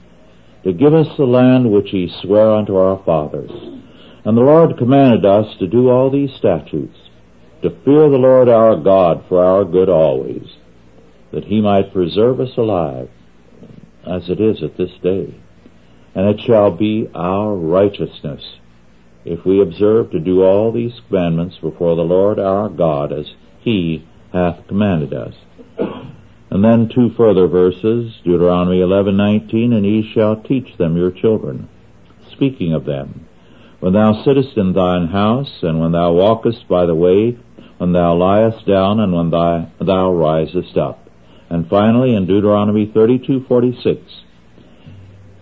to 0.65 0.73
give 0.73 0.95
us 0.95 1.09
the 1.17 1.25
land 1.25 1.71
which 1.71 1.91
he 1.91 2.13
sware 2.23 2.53
unto 2.53 2.77
our 2.77 3.03
fathers. 3.05 3.51
And 4.29 4.37
the 4.37 4.43
Lord 4.43 4.77
commanded 4.77 5.25
us 5.25 5.57
to 5.59 5.67
do 5.67 5.89
all 5.89 6.11
these 6.11 6.37
statutes, 6.37 6.97
to 7.63 7.71
fear 7.85 8.09
the 8.11 8.19
Lord 8.19 8.49
our 8.49 8.77
God 8.77 9.25
for 9.29 9.43
our 9.43 9.65
good 9.65 9.89
always, 9.89 10.47
that 11.33 11.45
he 11.45 11.61
might 11.61 11.93
preserve 11.93 12.39
us 12.39 12.57
alive, 12.57 13.09
as 14.07 14.29
it 14.29 14.41
is 14.41 14.63
at 14.63 14.77
this 14.77 14.93
day 15.03 15.35
and 16.19 16.27
it 16.27 16.41
shall 16.45 16.73
be 16.73 17.09
our 17.15 17.55
righteousness 17.55 18.43
if 19.25 19.45
we 19.45 19.63
observe 19.63 20.11
to 20.11 20.19
do 20.19 20.43
all 20.43 20.73
these 20.73 21.01
commandments 21.07 21.57
before 21.63 21.95
the 21.95 22.03
Lord 22.03 22.41
our 22.41 22.69
God 22.69 23.13
as 23.13 23.27
he 23.61 24.05
hath 24.33 24.67
commanded 24.67 25.15
us. 25.15 25.35
And 26.51 26.65
then 26.65 26.91
two 26.93 27.11
further 27.17 27.47
verses, 27.47 28.15
Deuteronomy 28.25 28.81
11:19, 28.81 29.73
and 29.73 29.87
ye 29.87 30.11
shall 30.13 30.43
teach 30.43 30.77
them 30.77 30.97
your 30.97 31.13
children, 31.13 31.69
speaking 32.33 32.73
of 32.73 32.85
them. 32.85 33.28
When 33.81 33.93
thou 33.93 34.25
sittest 34.25 34.57
in 34.57 34.73
thine 34.73 35.07
house, 35.07 35.63
and 35.63 35.81
when 35.81 35.93
thou 35.93 36.13
walkest 36.13 36.67
by 36.69 36.87
the 36.87 36.95
way, 36.95 37.39
when 37.79 37.93
thou 37.93 38.15
liest 38.17 38.67
down, 38.67 38.99
and 38.99 39.13
when 39.13 39.31
thou, 39.31 39.71
thou 39.81 40.13
risest 40.13 40.77
up. 40.77 41.09
And 41.49 41.69
finally, 41.69 42.15
in 42.15 42.27
Deuteronomy 42.27 42.87
32:46, 42.87 43.99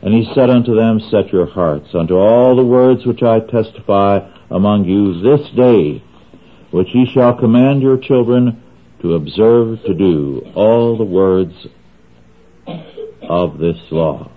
and 0.02 0.14
he 0.14 0.31
said 0.35 0.50
unto 0.50 0.75
them, 0.75 1.00
Set 1.00 1.33
your 1.33 1.47
hearts 1.47 1.88
unto 1.95 2.14
all 2.14 2.55
the 2.55 2.64
words 2.64 3.07
which 3.07 3.23
I 3.23 3.40
testify 3.40 4.21
among 4.50 4.85
you 4.85 5.21
this 5.21 5.49
day, 5.57 6.02
which 6.71 6.95
ye 6.95 7.07
shall 7.12 7.35
command 7.35 7.83
your 7.83 7.97
children 7.97 8.62
to 9.00 9.14
observe 9.14 9.83
to 9.85 9.95
do 9.95 10.47
all 10.55 10.97
the 10.97 11.05
words 11.05 11.55
of 13.23 13.59
this 13.59 13.78
law. 13.90 14.31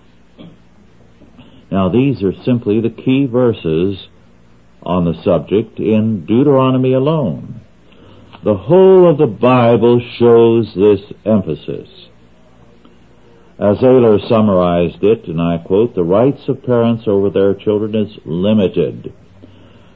Now 1.71 1.89
these 1.89 2.23
are 2.23 2.33
simply 2.43 2.81
the 2.81 2.89
key 2.89 3.25
verses 3.25 4.07
on 4.81 5.05
the 5.05 5.21
subject 5.23 5.79
in 5.79 6.25
Deuteronomy 6.25 6.93
alone. 6.93 7.61
The 8.43 8.55
whole 8.55 9.09
of 9.09 9.17
the 9.17 9.27
Bible 9.27 9.99
shows 10.17 10.73
this 10.73 11.01
emphasis. 11.25 11.89
As 13.59 13.77
Ayler 13.79 14.25
summarized 14.29 15.03
it, 15.03 15.27
and 15.27 15.41
I 15.41 15.57
quote, 15.57 15.93
the 15.93 16.03
rights 16.03 16.47
of 16.47 16.63
parents 16.63 17.03
over 17.07 17.29
their 17.29 17.53
children 17.53 17.93
is 17.93 18.17
limited 18.25 19.13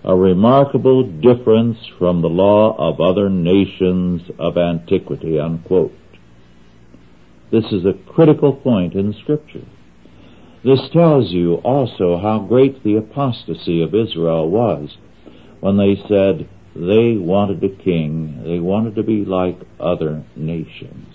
a 0.04 0.16
remarkable 0.16 1.04
difference 1.04 1.78
from 1.98 2.22
the 2.22 2.30
law 2.30 2.76
of 2.78 3.00
other 3.00 3.30
nations 3.30 4.22
of 4.38 4.58
antiquity, 4.58 5.40
unquote. 5.40 5.94
This 7.52 7.66
is 7.72 7.86
a 7.86 7.94
critical 8.12 8.54
point 8.54 8.96
in 8.96 9.14
scripture. 9.22 9.66
This 10.64 10.80
tells 10.94 11.32
you 11.32 11.56
also 11.56 12.18
how 12.18 12.40
great 12.40 12.84
the 12.84 12.96
apostasy 12.96 13.82
of 13.82 13.94
Israel 13.94 14.50
was 14.50 14.98
when 15.60 15.78
they 15.78 15.96
said 16.08 16.48
they 16.76 17.18
wanted 17.18 17.64
a 17.64 17.84
king, 17.84 18.44
they 18.46 18.60
wanted 18.60 18.96
to 18.96 19.04
be 19.04 19.26
like 19.26 19.60
other 19.80 20.24
nations. 20.36 21.08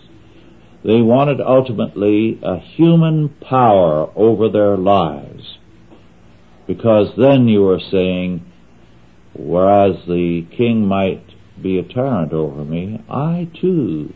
They 0.85 1.01
wanted 1.01 1.41
ultimately 1.41 2.39
a 2.43 2.59
human 2.59 3.31
power 3.41 4.11
over 4.15 4.49
their 4.49 4.77
lives. 4.77 5.59
Because 6.67 7.09
then 7.17 7.49
you 7.49 7.69
are 7.69 7.81
saying, 7.81 8.45
whereas 9.35 9.97
the 10.07 10.47
king 10.57 10.87
might 10.87 11.25
be 11.61 11.79
a 11.79 11.83
tyrant 11.83 12.33
over 12.33 12.65
me, 12.65 13.03
I 13.09 13.51
too 13.61 14.13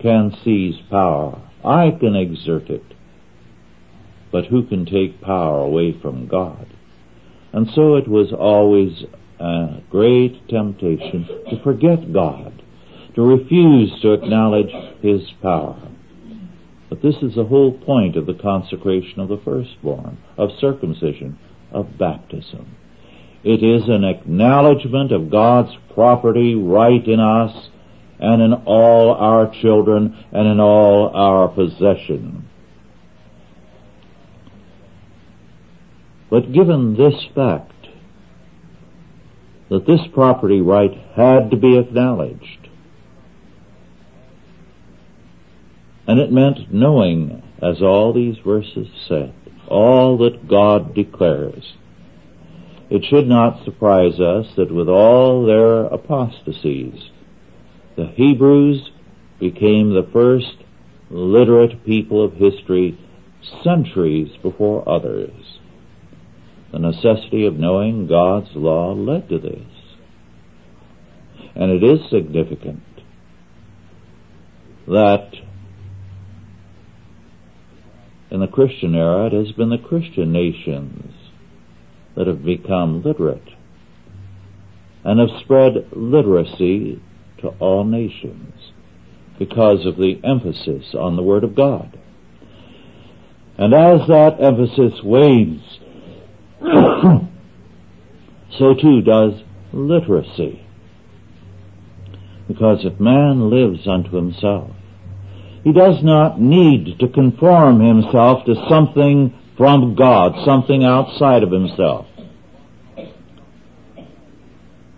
can 0.00 0.36
seize 0.42 0.76
power. 0.90 1.40
I 1.64 1.90
can 1.90 2.16
exert 2.16 2.70
it. 2.70 2.95
But 4.32 4.46
who 4.46 4.66
can 4.66 4.84
take 4.86 5.20
power 5.20 5.60
away 5.60 5.98
from 6.00 6.26
God? 6.26 6.66
And 7.52 7.68
so 7.74 7.96
it 7.96 8.08
was 8.08 8.32
always 8.32 9.04
a 9.38 9.80
great 9.90 10.48
temptation 10.48 11.26
to 11.50 11.62
forget 11.62 12.12
God, 12.12 12.62
to 13.14 13.22
refuse 13.22 14.00
to 14.02 14.12
acknowledge 14.12 14.72
His 15.02 15.22
power. 15.42 15.80
But 16.88 17.02
this 17.02 17.16
is 17.22 17.34
the 17.34 17.44
whole 17.44 17.72
point 17.72 18.16
of 18.16 18.26
the 18.26 18.34
consecration 18.34 19.20
of 19.20 19.28
the 19.28 19.40
firstborn, 19.44 20.18
of 20.36 20.50
circumcision, 20.60 21.38
of 21.72 21.98
baptism. 21.98 22.76
It 23.42 23.62
is 23.62 23.88
an 23.88 24.04
acknowledgement 24.04 25.12
of 25.12 25.30
God's 25.30 25.76
property 25.94 26.54
right 26.54 27.06
in 27.06 27.20
us 27.20 27.68
and 28.18 28.42
in 28.42 28.52
all 28.52 29.14
our 29.14 29.52
children 29.62 30.24
and 30.32 30.48
in 30.48 30.58
all 30.58 31.10
our 31.14 31.48
possession. 31.48 32.48
But 36.30 36.52
given 36.52 36.96
this 36.96 37.24
fact, 37.34 37.72
that 39.70 39.86
this 39.86 40.00
property 40.12 40.60
right 40.60 40.92
had 41.14 41.50
to 41.50 41.56
be 41.56 41.78
acknowledged, 41.78 42.68
and 46.06 46.20
it 46.20 46.32
meant 46.32 46.72
knowing, 46.72 47.42
as 47.60 47.82
all 47.82 48.12
these 48.12 48.36
verses 48.44 48.88
said, 49.08 49.34
all 49.68 50.18
that 50.18 50.48
God 50.48 50.94
declares, 50.94 51.74
it 52.88 53.04
should 53.04 53.26
not 53.26 53.64
surprise 53.64 54.20
us 54.20 54.46
that 54.56 54.72
with 54.72 54.88
all 54.88 55.44
their 55.44 55.86
apostasies, 55.86 57.10
the 57.96 58.06
Hebrews 58.06 58.90
became 59.40 59.90
the 59.90 60.08
first 60.12 60.56
literate 61.10 61.84
people 61.84 62.22
of 62.24 62.34
history 62.34 62.98
centuries 63.64 64.30
before 64.42 64.88
others. 64.88 65.30
The 66.72 66.78
necessity 66.78 67.46
of 67.46 67.58
knowing 67.58 68.06
God's 68.06 68.48
law 68.54 68.92
led 68.92 69.28
to 69.28 69.38
this. 69.38 69.66
And 71.54 71.70
it 71.70 71.82
is 71.82 72.10
significant 72.10 72.82
that 74.86 75.32
in 78.30 78.40
the 78.40 78.46
Christian 78.46 78.94
era 78.94 79.26
it 79.26 79.32
has 79.32 79.52
been 79.52 79.70
the 79.70 79.78
Christian 79.78 80.32
nations 80.32 81.14
that 82.16 82.26
have 82.26 82.44
become 82.44 83.02
literate 83.02 83.48
and 85.04 85.20
have 85.20 85.40
spread 85.42 85.88
literacy 85.92 87.00
to 87.40 87.48
all 87.60 87.84
nations 87.84 88.54
because 89.38 89.86
of 89.86 89.96
the 89.96 90.20
emphasis 90.24 90.94
on 90.98 91.16
the 91.16 91.22
Word 91.22 91.44
of 91.44 91.54
God. 91.54 91.98
And 93.58 93.72
as 93.72 94.06
that 94.08 94.38
emphasis 94.40 95.02
wanes, 95.02 95.75
so 98.58 98.74
too 98.74 99.00
does 99.02 99.42
literacy. 99.72 100.66
Because 102.48 102.84
if 102.84 102.98
man 102.98 103.50
lives 103.50 103.86
unto 103.86 104.16
himself, 104.16 104.70
he 105.62 105.72
does 105.72 106.02
not 106.02 106.40
need 106.40 106.98
to 107.00 107.08
conform 107.08 107.80
himself 107.80 108.44
to 108.46 108.54
something 108.68 109.34
from 109.56 109.94
God, 109.94 110.44
something 110.44 110.84
outside 110.84 111.42
of 111.42 111.50
himself. 111.50 112.06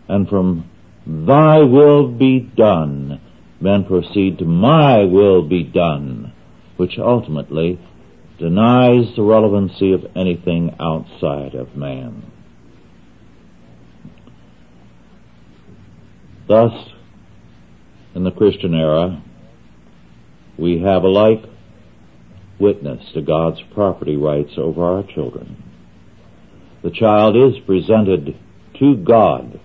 And 0.09 0.29
from 0.29 0.69
thy 1.07 1.59
will 1.59 2.09
be 2.09 2.41
done, 2.41 3.21
men 3.61 3.85
proceed 3.85 4.39
to 4.39 4.45
my 4.45 5.05
will 5.05 5.43
be 5.43 5.63
done, 5.65 6.33
which 6.77 6.99
ultimately 6.99 7.79
denies 8.39 9.15
the 9.17 9.23
relevancy 9.23 9.93
of 9.93 10.07
anything 10.17 10.77
outside 10.81 11.55
of 11.55 11.77
man. 11.77 12.31
Thus, 16.47 16.73
in 18.15 18.25
the 18.25 18.31
Christian 18.31 18.75
era, 18.75 19.23
we 20.57 20.81
have 20.81 21.03
a 21.03 21.09
like 21.09 21.45
witness 22.59 23.05
to 23.15 23.23
God's 23.23 23.61
property 23.75 24.17
rights 24.17 24.53
over 24.57 24.83
our 24.85 25.03
children. 25.03 25.63
The 26.83 26.91
child 26.91 27.37
is 27.37 27.61
presented 27.67 28.37
to 28.79 28.97
God 28.97 29.61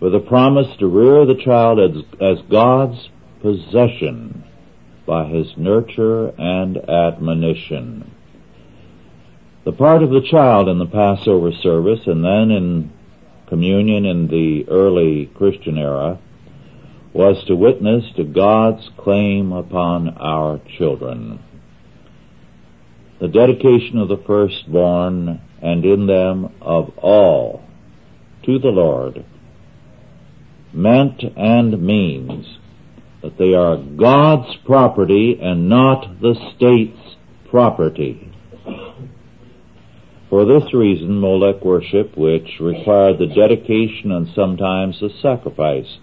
with 0.00 0.14
a 0.14 0.20
promise 0.20 0.66
to 0.78 0.86
rear 0.86 1.26
the 1.26 1.40
child 1.42 1.78
as, 1.78 2.02
as 2.20 2.50
God's 2.50 3.08
possession 3.42 4.44
by 5.06 5.26
his 5.26 5.56
nurture 5.56 6.28
and 6.38 6.76
admonition. 6.88 8.10
The 9.64 9.72
part 9.72 10.02
of 10.02 10.10
the 10.10 10.26
child 10.30 10.68
in 10.68 10.78
the 10.78 10.86
Passover 10.86 11.52
service 11.52 12.00
and 12.06 12.24
then 12.24 12.50
in 12.50 12.92
communion 13.48 14.06
in 14.06 14.28
the 14.28 14.68
early 14.68 15.26
Christian 15.34 15.76
era 15.76 16.18
was 17.12 17.42
to 17.44 17.56
witness 17.56 18.04
to 18.16 18.24
God's 18.24 18.88
claim 18.96 19.52
upon 19.52 20.16
our 20.16 20.60
children 20.78 21.40
the 23.20 23.28
dedication 23.28 23.98
of 23.98 24.08
the 24.08 24.16
firstborn 24.26 25.40
and 25.60 25.84
in 25.84 26.06
them 26.06 26.52
of 26.62 26.98
all 26.98 27.62
to 28.42 28.58
the 28.58 28.68
Lord 28.68 29.24
meant 30.72 31.22
and 31.36 31.82
means 31.82 32.46
that 33.22 33.36
they 33.38 33.54
are 33.54 33.76
God's 33.76 34.56
property 34.64 35.38
and 35.40 35.68
not 35.68 36.20
the 36.20 36.34
state's 36.56 37.16
property. 37.50 38.32
For 40.30 40.44
this 40.44 40.72
reason, 40.72 41.20
Molech 41.20 41.64
worship, 41.64 42.16
which 42.16 42.60
required 42.60 43.18
the 43.18 43.26
dedication 43.26 44.12
and 44.12 44.28
sometimes 44.34 45.00
the 45.00 45.10
sacrifice 45.20 45.98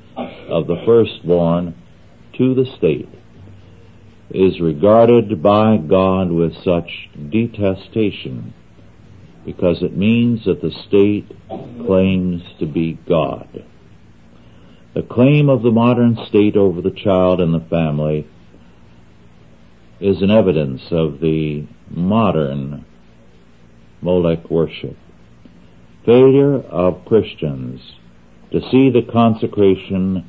of 0.49 0.67
the 0.67 0.81
firstborn 0.85 1.75
to 2.37 2.53
the 2.53 2.65
state, 2.77 3.07
is 4.29 4.59
regarded 4.59 5.41
by 5.41 5.77
God 5.77 6.31
with 6.31 6.53
such 6.63 7.09
detestation 7.29 8.53
because 9.45 9.81
it 9.81 9.95
means 9.95 10.43
that 10.43 10.61
the 10.61 10.71
state 10.87 11.31
claims 11.85 12.41
to 12.59 12.65
be 12.65 12.99
God. 13.07 13.63
The 14.97 15.03
claim 15.03 15.47
of 15.47 15.61
the 15.61 15.69
modern 15.69 16.17
state 16.27 16.57
over 16.57 16.81
the 16.81 16.89
child 16.89 17.39
and 17.39 17.53
the 17.53 17.63
family 17.69 18.25
is 19.99 20.23
an 20.23 20.31
evidence 20.31 20.81
of 20.89 21.19
the 21.19 21.67
modern 21.91 22.83
Molech 24.01 24.49
worship. 24.49 24.97
Failure 26.03 26.61
of 26.61 27.05
Christians 27.05 27.79
to 28.51 28.59
see 28.71 28.89
the 28.89 29.07
consecration 29.13 30.27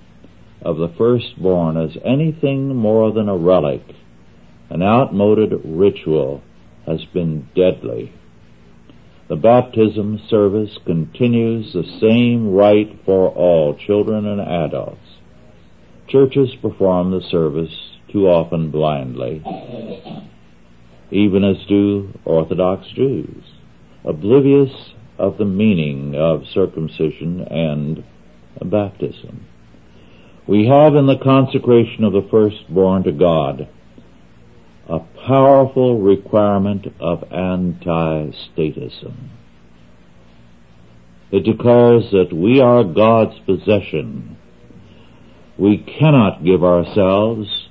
of 0.60 0.76
the 0.76 0.92
firstborn 0.98 1.78
as 1.78 1.96
anything 2.04 2.76
more 2.76 3.10
than 3.10 3.30
a 3.30 3.38
relic, 3.38 3.80
an 4.68 4.82
outmoded 4.82 5.62
ritual, 5.64 6.42
has 6.84 7.06
been 7.14 7.48
deadly. 7.56 8.12
The 9.28 9.36
baptism 9.36 10.20
service 10.30 10.78
continues 10.86 11.74
the 11.74 11.84
same 12.00 12.50
rite 12.52 13.00
for 13.04 13.28
all 13.28 13.74
children 13.74 14.26
and 14.26 14.40
adults. 14.40 15.18
Churches 16.08 16.54
perform 16.62 17.10
the 17.10 17.20
service 17.20 17.90
too 18.10 18.26
often 18.26 18.70
blindly, 18.70 19.42
even 21.10 21.44
as 21.44 21.66
do 21.66 22.18
Orthodox 22.24 22.88
Jews, 22.88 23.44
oblivious 24.02 24.94
of 25.18 25.36
the 25.36 25.44
meaning 25.44 26.14
of 26.14 26.46
circumcision 26.46 27.42
and 27.42 28.04
baptism. 28.64 29.44
We 30.46 30.68
have 30.68 30.94
in 30.94 31.06
the 31.06 31.18
consecration 31.18 32.04
of 32.04 32.14
the 32.14 32.26
firstborn 32.30 33.02
to 33.02 33.12
God 33.12 33.68
a 34.88 35.00
powerful 35.26 36.00
requirement 36.00 36.86
of 36.98 37.22
anti-statism. 37.30 39.14
It 41.30 41.44
declares 41.44 42.10
that 42.12 42.32
we 42.32 42.60
are 42.60 42.84
God's 42.84 43.38
possession. 43.40 44.38
We 45.58 45.76
cannot 45.76 46.42
give 46.42 46.64
ourselves 46.64 47.68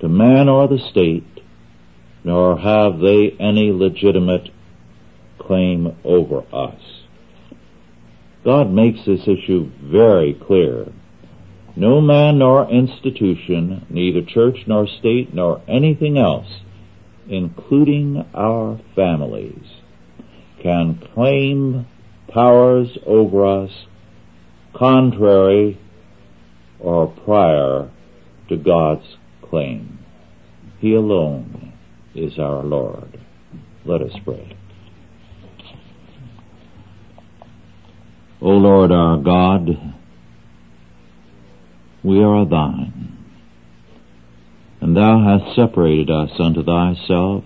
to 0.00 0.08
man 0.08 0.48
or 0.48 0.68
the 0.68 0.78
state, 0.90 1.24
nor 2.22 2.58
have 2.58 3.00
they 3.00 3.36
any 3.40 3.72
legitimate 3.72 4.50
claim 5.38 5.96
over 6.04 6.44
us. 6.52 6.80
God 8.44 8.70
makes 8.70 9.04
this 9.04 9.22
issue 9.26 9.70
very 9.82 10.34
clear. 10.34 10.92
No 11.74 12.00
man 12.00 12.38
nor 12.38 12.70
institution, 12.70 13.86
neither 13.88 14.22
church 14.22 14.58
nor 14.66 14.86
state 14.86 15.32
nor 15.32 15.62
anything 15.66 16.18
else, 16.18 16.60
including 17.28 18.26
our 18.34 18.78
families, 18.94 19.64
can 20.62 21.00
claim 21.14 21.86
powers 22.28 22.98
over 23.06 23.64
us 23.64 23.70
contrary 24.74 25.78
or 26.78 27.06
prior 27.06 27.90
to 28.48 28.56
God's 28.56 29.16
claim. 29.42 29.98
He 30.78 30.94
alone 30.94 31.72
is 32.14 32.38
our 32.38 32.62
Lord. 32.62 33.18
Let 33.84 34.02
us 34.02 34.12
pray. 34.24 34.56
O 38.40 38.48
Lord 38.48 38.90
our 38.90 39.18
God, 39.18 39.68
we 42.04 42.22
are 42.22 42.44
thine, 42.44 43.16
and 44.80 44.96
thou 44.96 45.22
hast 45.22 45.54
separated 45.54 46.10
us 46.10 46.30
unto 46.38 46.64
thyself 46.64 47.44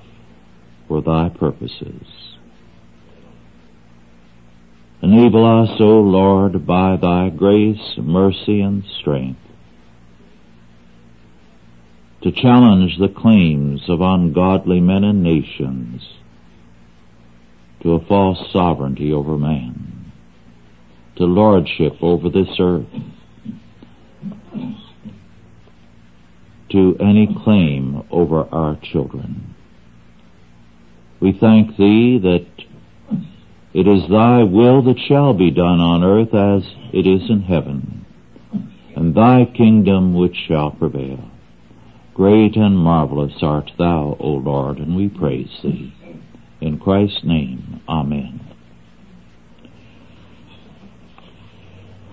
for 0.88 1.02
thy 1.02 1.28
purposes. 1.28 2.06
Enable 5.02 5.44
us, 5.62 5.70
O 5.78 6.00
Lord, 6.00 6.66
by 6.66 6.96
thy 6.96 7.28
grace, 7.28 7.96
mercy, 7.98 8.60
and 8.60 8.82
strength, 9.00 9.40
to 12.22 12.32
challenge 12.32 12.98
the 12.98 13.08
claims 13.14 13.82
of 13.88 14.00
ungodly 14.00 14.80
men 14.80 15.04
and 15.04 15.22
nations 15.22 16.02
to 17.82 17.92
a 17.92 18.04
false 18.06 18.38
sovereignty 18.52 19.12
over 19.12 19.36
man, 19.36 20.12
to 21.16 21.24
lordship 21.24 21.92
over 22.02 22.28
this 22.30 22.48
earth, 22.58 22.86
to 26.70 26.96
any 27.00 27.28
claim 27.44 28.02
over 28.10 28.42
our 28.52 28.78
children. 28.82 29.54
We 31.20 31.36
thank 31.38 31.76
thee 31.76 32.18
that 32.22 32.46
it 33.72 33.86
is 33.86 34.08
thy 34.08 34.42
will 34.42 34.82
that 34.84 34.98
shall 35.06 35.34
be 35.34 35.50
done 35.50 35.80
on 35.80 36.02
earth 36.02 36.34
as 36.34 36.66
it 36.92 37.06
is 37.06 37.28
in 37.30 37.42
heaven, 37.42 38.06
and 38.94 39.14
thy 39.14 39.44
kingdom 39.44 40.14
which 40.14 40.36
shall 40.48 40.70
prevail. 40.70 41.30
Great 42.14 42.56
and 42.56 42.78
marvelous 42.78 43.34
art 43.42 43.70
thou, 43.78 44.16
O 44.18 44.28
Lord, 44.28 44.78
and 44.78 44.96
we 44.96 45.08
praise 45.08 45.50
thee. 45.62 45.92
In 46.60 46.78
Christ's 46.78 47.22
name, 47.22 47.82
Amen. 47.88 48.55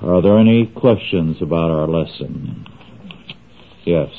Are 0.04 0.22
there 0.22 0.38
any 0.38 0.68
questions 0.68 1.38
about 1.42 1.72
our 1.72 1.88
lesson? 1.88 2.66
Yes. 3.86 4.10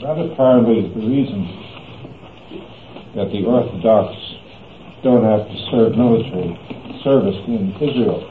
That 0.00 0.16
apparently 0.16 0.80
is 0.80 0.94
the 0.94 1.04
reason 1.04 1.44
that 3.14 3.28
the 3.30 3.44
Orthodox 3.44 4.16
don't 5.04 5.24
have 5.24 5.46
to 5.46 5.56
serve 5.70 5.96
military 5.96 6.56
service 7.04 7.36
in 7.46 7.76
Israel. 7.76 8.24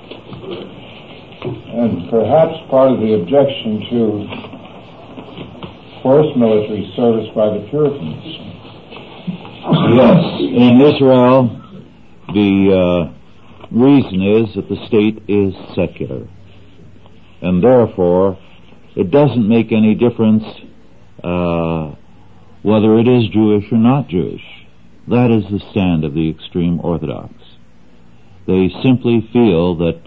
And 1.77 2.09
perhaps 2.09 2.53
part 2.71 2.93
of 2.93 2.99
the 3.01 3.13
objection 3.21 3.79
to 3.93 4.25
forced 6.01 6.35
military 6.37 6.91
service 6.95 7.29
by 7.35 7.49
the 7.53 7.61
Puritans. 7.69 8.25
Yes, 9.93 10.17
in 10.41 10.81
Israel, 10.81 11.49
the 12.33 12.73
uh, 12.73 13.14
reason 13.75 14.21
is 14.21 14.55
that 14.55 14.69
the 14.69 14.87
state 14.87 15.21
is 15.27 15.53
secular 15.75 16.27
and 17.41 17.63
therefore 17.63 18.39
it 18.95 19.11
doesn't 19.11 19.47
make 19.47 19.71
any 19.71 19.93
difference 19.93 20.43
uh, 21.23 21.93
whether 22.63 22.97
it 22.97 23.07
is 23.07 23.29
Jewish 23.29 23.65
or 23.71 23.77
not 23.77 24.07
Jewish. 24.07 24.41
That 25.07 25.29
is 25.29 25.43
the 25.51 25.63
stand 25.71 26.03
of 26.03 26.13
the 26.13 26.29
extreme 26.29 26.79
Orthodox. 26.79 27.33
They 28.47 28.69
simply 28.81 29.29
feel 29.33 29.75
that 29.77 30.01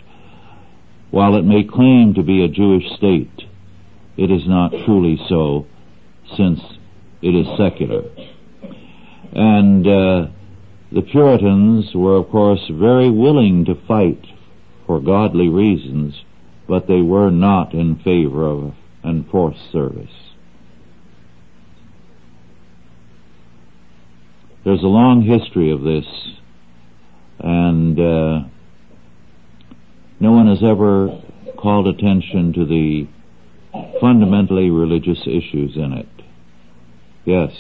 while 1.11 1.37
it 1.37 1.45
may 1.45 1.65
claim 1.65 2.15
to 2.15 2.23
be 2.23 2.43
a 2.43 2.49
Jewish 2.49 2.85
state, 2.97 3.45
it 4.17 4.31
is 4.31 4.43
not 4.47 4.73
truly 4.85 5.19
so 5.29 5.67
since 6.37 6.61
it 7.23 7.35
is 7.35 7.47
secular. 7.57 8.03
And 9.33 9.87
uh, 9.87 10.27
the 10.93 11.03
Puritans 11.03 11.95
were, 11.95 12.17
of 12.17 12.31
course, 12.31 12.71
very 12.71 13.11
willing 13.11 13.65
to 13.67 13.75
fight 13.87 14.25
for 14.87 15.01
godly 15.01 15.49
reasons 15.49 16.15
but 16.69 16.87
they 16.87 17.01
were 17.01 17.31
not 17.31 17.73
in 17.73 17.97
favor 18.05 18.47
of 18.47 18.75
enforced 19.03 19.73
service. 19.73 20.13
There's 24.65 24.83
a 24.83 24.87
long 24.87 25.23
history 25.23 25.73
of 25.73 25.81
this, 25.81 26.05
and 27.39 27.99
uh, 27.99 28.49
no 30.21 30.33
one 30.33 30.47
has 30.49 30.63
ever 30.63 31.23
called 31.57 31.89
attention 31.89 32.53
to 32.53 32.67
the 32.67 33.09
fundamentally 34.01 34.69
religious 34.69 35.21
issues 35.23 35.75
in 35.75 35.93
it. 35.95 36.09
Yes. 37.25 37.51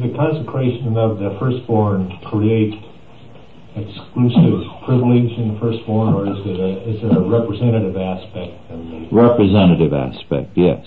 The 0.00 0.14
consecration 0.16 0.96
of 0.96 1.18
the 1.18 1.36
firstborn 1.38 2.18
create 2.24 2.72
exclusive 3.76 4.64
privilege 4.86 5.30
in 5.36 5.52
the 5.52 5.60
firstborn, 5.60 6.14
or 6.14 6.26
is 6.32 6.38
it 6.46 6.58
a, 6.58 6.88
is 6.88 7.02
a 7.04 7.20
representative 7.20 7.96
aspect? 7.96 8.56
Representative 9.12 9.92
aspect, 9.92 10.56
yes. 10.56 10.86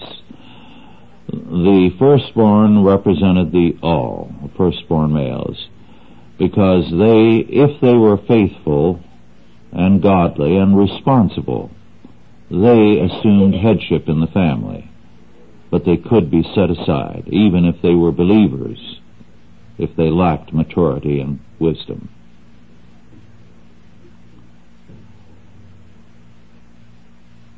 The 1.28 1.92
firstborn 2.00 2.84
represented 2.84 3.52
the 3.52 3.78
all, 3.84 4.34
the 4.42 4.50
firstborn 4.58 5.14
males, 5.14 5.68
because 6.40 6.90
they, 6.90 7.46
if 7.48 7.80
they 7.82 7.94
were 7.94 8.18
faithful 8.28 9.00
and 9.72 10.02
godly 10.02 10.58
and 10.58 10.76
responsible, 10.76 11.70
they 12.50 13.06
assumed 13.06 13.54
headship 13.54 14.10
in 14.10 14.20
the 14.20 14.32
family. 14.34 14.90
But 15.76 15.84
they 15.84 15.98
could 15.98 16.32
be 16.32 16.42
set 16.56 16.70
aside, 16.70 17.28
even 17.28 17.66
if 17.66 17.82
they 17.82 17.96
were 17.96 18.14
believers, 18.14 19.02
if 19.78 19.94
they 19.98 20.10
lacked 20.10 20.54
maturity 20.54 21.20
and 21.20 21.42
wisdom. 21.60 22.08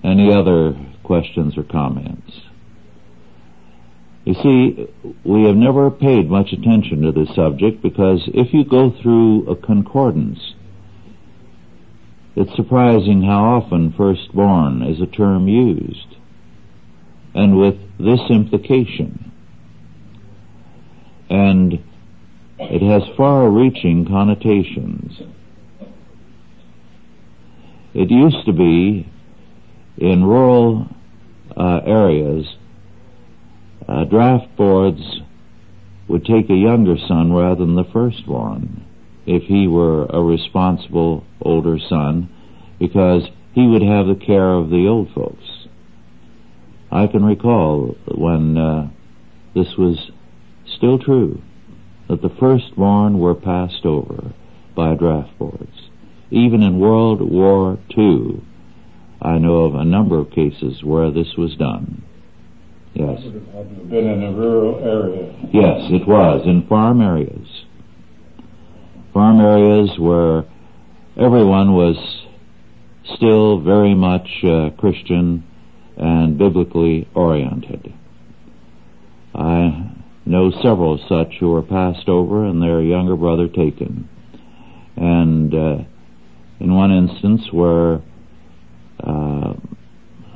Any 0.04 0.34
other 0.34 0.76
questions 1.04 1.60
or 1.60 1.64
comments? 1.64 2.42
You 4.26 4.34
see, 4.34 4.88
we 5.24 5.44
have 5.44 5.56
never 5.56 5.92
paid 5.92 6.28
much 6.28 6.54
attention 6.54 7.04
to 7.04 7.12
this 7.12 7.36
subject 7.36 7.84
because 7.84 8.28
if 8.34 8.52
you 8.52 8.66
go 8.66 8.90
through 9.00 9.48
a 9.48 9.56
concordance, 9.56 10.56
it's 12.36 12.56
surprising 12.56 13.22
how 13.22 13.44
often 13.44 13.94
firstborn 13.96 14.82
is 14.82 15.00
a 15.00 15.06
term 15.06 15.48
used. 15.48 16.16
And 17.34 17.58
with 17.58 17.76
this 18.00 18.20
implication. 18.30 19.32
And 21.30 21.84
it 22.60 22.82
has 22.82 23.04
far 23.16 23.50
reaching 23.50 24.06
connotations. 24.08 25.22
It 27.94 28.10
used 28.10 28.46
to 28.46 28.54
be 28.54 29.10
in 29.98 30.24
rural 30.24 30.88
uh, 31.56 31.82
areas, 31.86 32.46
uh, 33.88 34.04
draft 34.06 34.56
boards 34.56 35.22
would 36.08 36.24
take 36.26 36.50
a 36.50 36.56
younger 36.56 36.96
son 37.08 37.34
rather 37.34 37.66
than 37.66 37.76
the 37.76 37.84
firstborn 37.92 38.86
if 39.26 39.44
he 39.44 39.68
were 39.68 40.06
a 40.06 40.22
responsible 40.22 41.26
older 41.42 41.78
son 41.90 42.30
because 42.80 43.24
he 43.54 43.68
would 43.68 43.82
have 43.82 44.08
the 44.08 44.16
care 44.16 44.54
of 44.54 44.70
the 44.70 44.88
old 44.88 45.12
folks. 45.14 45.44
I 46.98 47.06
can 47.06 47.24
recall 47.24 47.96
when 48.08 48.58
uh, 48.58 48.90
this 49.54 49.68
was 49.78 50.10
still 50.78 50.98
true 50.98 51.40
that 52.10 52.24
the 52.24 52.36
firstborn 52.40 53.20
were 53.20 53.36
passed 53.36 53.86
over 53.86 54.34
by 54.76 54.96
draft 54.96 55.38
boards. 55.38 55.90
Even 56.32 56.64
in 56.64 56.80
World 56.80 57.22
War 57.22 57.78
II, 57.96 58.42
I 59.22 59.38
know 59.38 59.66
of 59.66 59.76
a 59.76 59.86
number 59.86 60.18
of 60.18 60.32
cases 60.32 60.84
where 60.84 61.12
this 61.12 61.36
was 61.38 61.56
done. 61.58 62.04
Yes. 62.96 63.20
Would 63.24 63.34
have 63.36 63.46
had 63.54 63.70
to 63.70 63.76
have 63.76 63.90
been 63.92 64.08
in 64.08 64.24
a 64.24 64.32
rural 64.32 64.80
area. 64.84 65.36
Yes, 65.54 65.92
it 65.92 66.08
was 66.08 66.48
in 66.48 66.66
farm 66.68 67.02
areas. 67.02 67.48
Farm 69.14 69.40
areas 69.40 69.92
where 70.00 70.46
everyone 71.16 71.74
was 71.74 71.96
still 73.16 73.62
very 73.62 73.94
much 73.94 74.28
uh, 74.44 74.72
Christian 74.80 75.44
and 75.98 76.38
biblically 76.38 77.08
oriented. 77.14 77.94
I 79.34 79.92
know 80.26 80.52
several 80.62 80.98
such 81.10 81.36
who 81.40 81.52
were 81.52 81.62
passed 81.62 82.08
over 82.08 82.46
and 82.46 82.62
their 82.62 82.82
younger 82.82 83.16
brother 83.16 83.48
taken. 83.48 84.10
And 84.96 85.54
uh, 85.54 85.78
in 86.60 86.74
one 86.74 86.92
instance 86.92 87.42
where 87.52 88.02
uh, 89.00 89.54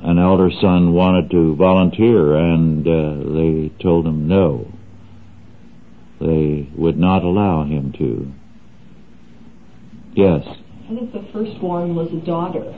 an 0.04 0.20
elder 0.20 0.50
son 0.62 0.94
wanted 0.94 1.32
to 1.32 1.56
volunteer 1.56 2.36
and 2.36 2.88
uh, 2.88 3.34
they 3.34 3.72
told 3.82 4.06
him 4.06 4.28
no. 4.28 4.72
They 6.20 6.70
would 6.76 6.98
not 6.98 7.24
allow 7.24 7.64
him 7.64 7.94
to. 7.98 8.32
Yes. 10.14 10.44
I 10.86 10.94
think 10.94 11.14
the 11.14 11.28
firstborn 11.34 11.96
was 11.96 12.10
a 12.12 12.26
daughter. 12.26 12.76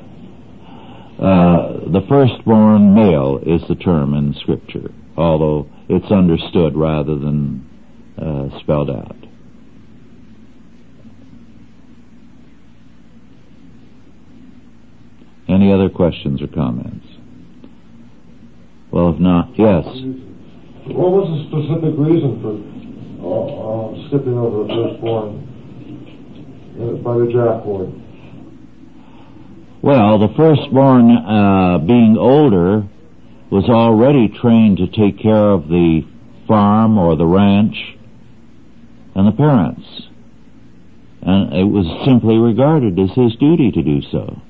Uh, 1.20 1.92
the 1.92 2.02
firstborn 2.10 2.96
male 2.96 3.40
is 3.46 3.62
the 3.68 3.76
term 3.76 4.14
in 4.14 4.34
Scripture, 4.42 4.92
although 5.16 5.70
it's 5.88 6.12
understood 6.12 6.76
rather 6.76 7.18
than 7.18 7.70
uh, 8.18 8.60
spelled 8.60 8.90
out. 8.90 9.16
Any 15.48 15.72
other 15.72 15.90
questions 15.90 16.42
or 16.42 16.48
comments? 16.48 17.06
Well, 18.92 19.14
if 19.14 19.20
not, 19.20 19.50
yes. 19.58 19.86
What 20.88 21.12
was 21.12 21.30
the 21.30 21.46
specific 21.48 21.94
reason 21.98 22.42
for 22.42 22.58
uh, 23.24 23.30
uh, 23.30 24.08
skipping 24.08 24.38
over 24.38 24.66
the 24.66 24.74
firstborn 24.74 25.46
uh, 26.78 26.98
by 27.04 27.18
the 27.18 27.32
draft 27.32 27.66
board? 27.66 28.03
Well, 29.84 30.18
the 30.18 30.34
firstborn, 30.38 31.12
uh, 31.12 31.78
being 31.80 32.16
older, 32.18 32.88
was 33.52 33.66
already 33.66 34.30
trained 34.30 34.78
to 34.78 34.88
take 34.88 35.20
care 35.20 35.52
of 35.52 35.68
the 35.68 36.08
farm 36.48 36.98
or 36.98 37.18
the 37.18 37.26
ranch 37.26 37.76
and 39.14 39.28
the 39.28 39.34
parents. 39.34 39.86
And 41.22 41.54
it 41.54 41.66
was 41.66 41.86
simply 42.06 42.38
regarded 42.38 42.98
as 42.98 43.12
his 43.12 43.36
duty 43.36 43.72
to 43.72 43.82
do 43.84 44.02
so. 44.10 44.42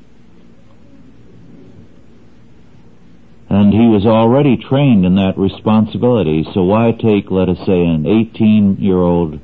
And 3.50 3.74
he 3.74 3.88
was 3.88 4.06
already 4.06 4.58
trained 4.58 5.04
in 5.04 5.16
that 5.16 5.36
responsibility, 5.36 6.46
so 6.54 6.62
why 6.62 6.92
take, 6.92 7.32
let 7.32 7.50
us 7.50 7.58
say, 7.66 7.84
an 7.84 8.06
18 8.06 8.78
year 8.80 9.00
old 9.00 9.40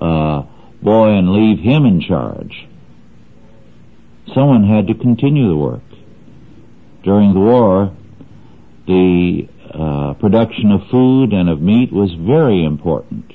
uh, 0.00 0.42
boy 0.80 1.08
and 1.18 1.32
leave 1.32 1.58
him 1.58 1.84
in 1.84 2.00
charge? 2.00 2.69
Someone 4.34 4.64
had 4.64 4.86
to 4.86 4.94
continue 4.94 5.48
the 5.48 5.56
work. 5.56 5.82
During 7.02 7.34
the 7.34 7.40
war, 7.40 7.96
the 8.86 9.48
uh, 9.72 10.14
production 10.14 10.70
of 10.72 10.80
food 10.90 11.32
and 11.32 11.48
of 11.48 11.60
meat 11.60 11.92
was 11.92 12.10
very 12.14 12.64
important. 12.64 13.32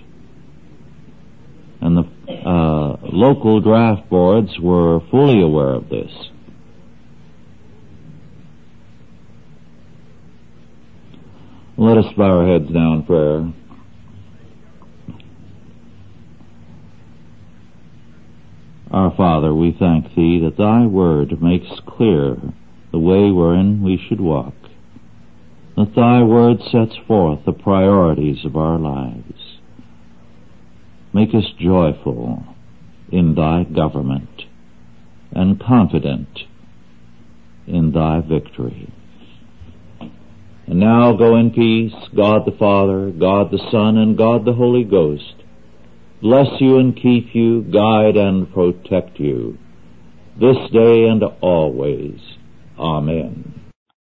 And 1.81 1.97
the 1.97 2.31
uh, 2.31 2.97
local 3.03 3.62
draft 3.62 4.10
boards 4.10 4.51
were 4.60 4.99
fully 5.12 5.41
aware 5.41 5.73
of 5.73 5.89
this. 5.89 6.12
Let 11.77 11.97
us 11.97 12.05
bow 12.17 12.39
our 12.39 12.47
heads 12.47 12.71
down 12.71 12.99
in 12.99 13.03
prayer. 13.03 13.53
Our 18.95 19.13
Father, 19.13 19.53
we 19.53 19.75
thank 19.77 20.15
Thee 20.15 20.39
that 20.45 20.55
Thy 20.58 20.86
Word 20.86 21.41
makes 21.41 21.81
clear 21.86 22.38
the 22.93 22.97
way 22.97 23.29
wherein 23.29 23.84
we 23.84 23.97
should 23.97 24.21
walk, 24.21 24.53
that 25.75 25.93
Thy 25.93 26.23
Word 26.23 26.60
sets 26.71 26.95
forth 27.05 27.43
the 27.45 27.51
priorities 27.51 28.45
of 28.45 28.55
our 28.55 28.79
lives. 28.79 29.58
Make 31.12 31.36
us 31.36 31.43
joyful 31.60 32.45
in 33.12 33.36
Thy 33.36 33.65
government 33.65 34.43
and 35.34 35.60
confident 35.60 36.29
in 37.67 37.91
Thy 37.91 38.21
victory. 38.21 38.93
And 40.67 40.79
now 40.79 41.12
go 41.17 41.36
in 41.36 41.51
peace, 41.51 41.93
God 42.15 42.45
the 42.45 42.58
Father, 42.58 43.12
God 43.12 43.51
the 43.51 43.69
Son, 43.69 43.97
and 43.97 44.17
God 44.17 44.45
the 44.45 44.53
Holy 44.53 44.86
Ghost. 44.86 45.36
Bless 46.25 46.59
you 46.59 46.79
and 46.79 46.95
keep 46.95 47.35
you, 47.35 47.61
guide 47.61 48.17
and 48.17 48.51
protect 48.51 49.19
you, 49.19 49.59
this 50.41 50.57
day 50.73 51.05
and 51.07 51.21
always. 51.39 52.19
Amen. 52.79 53.55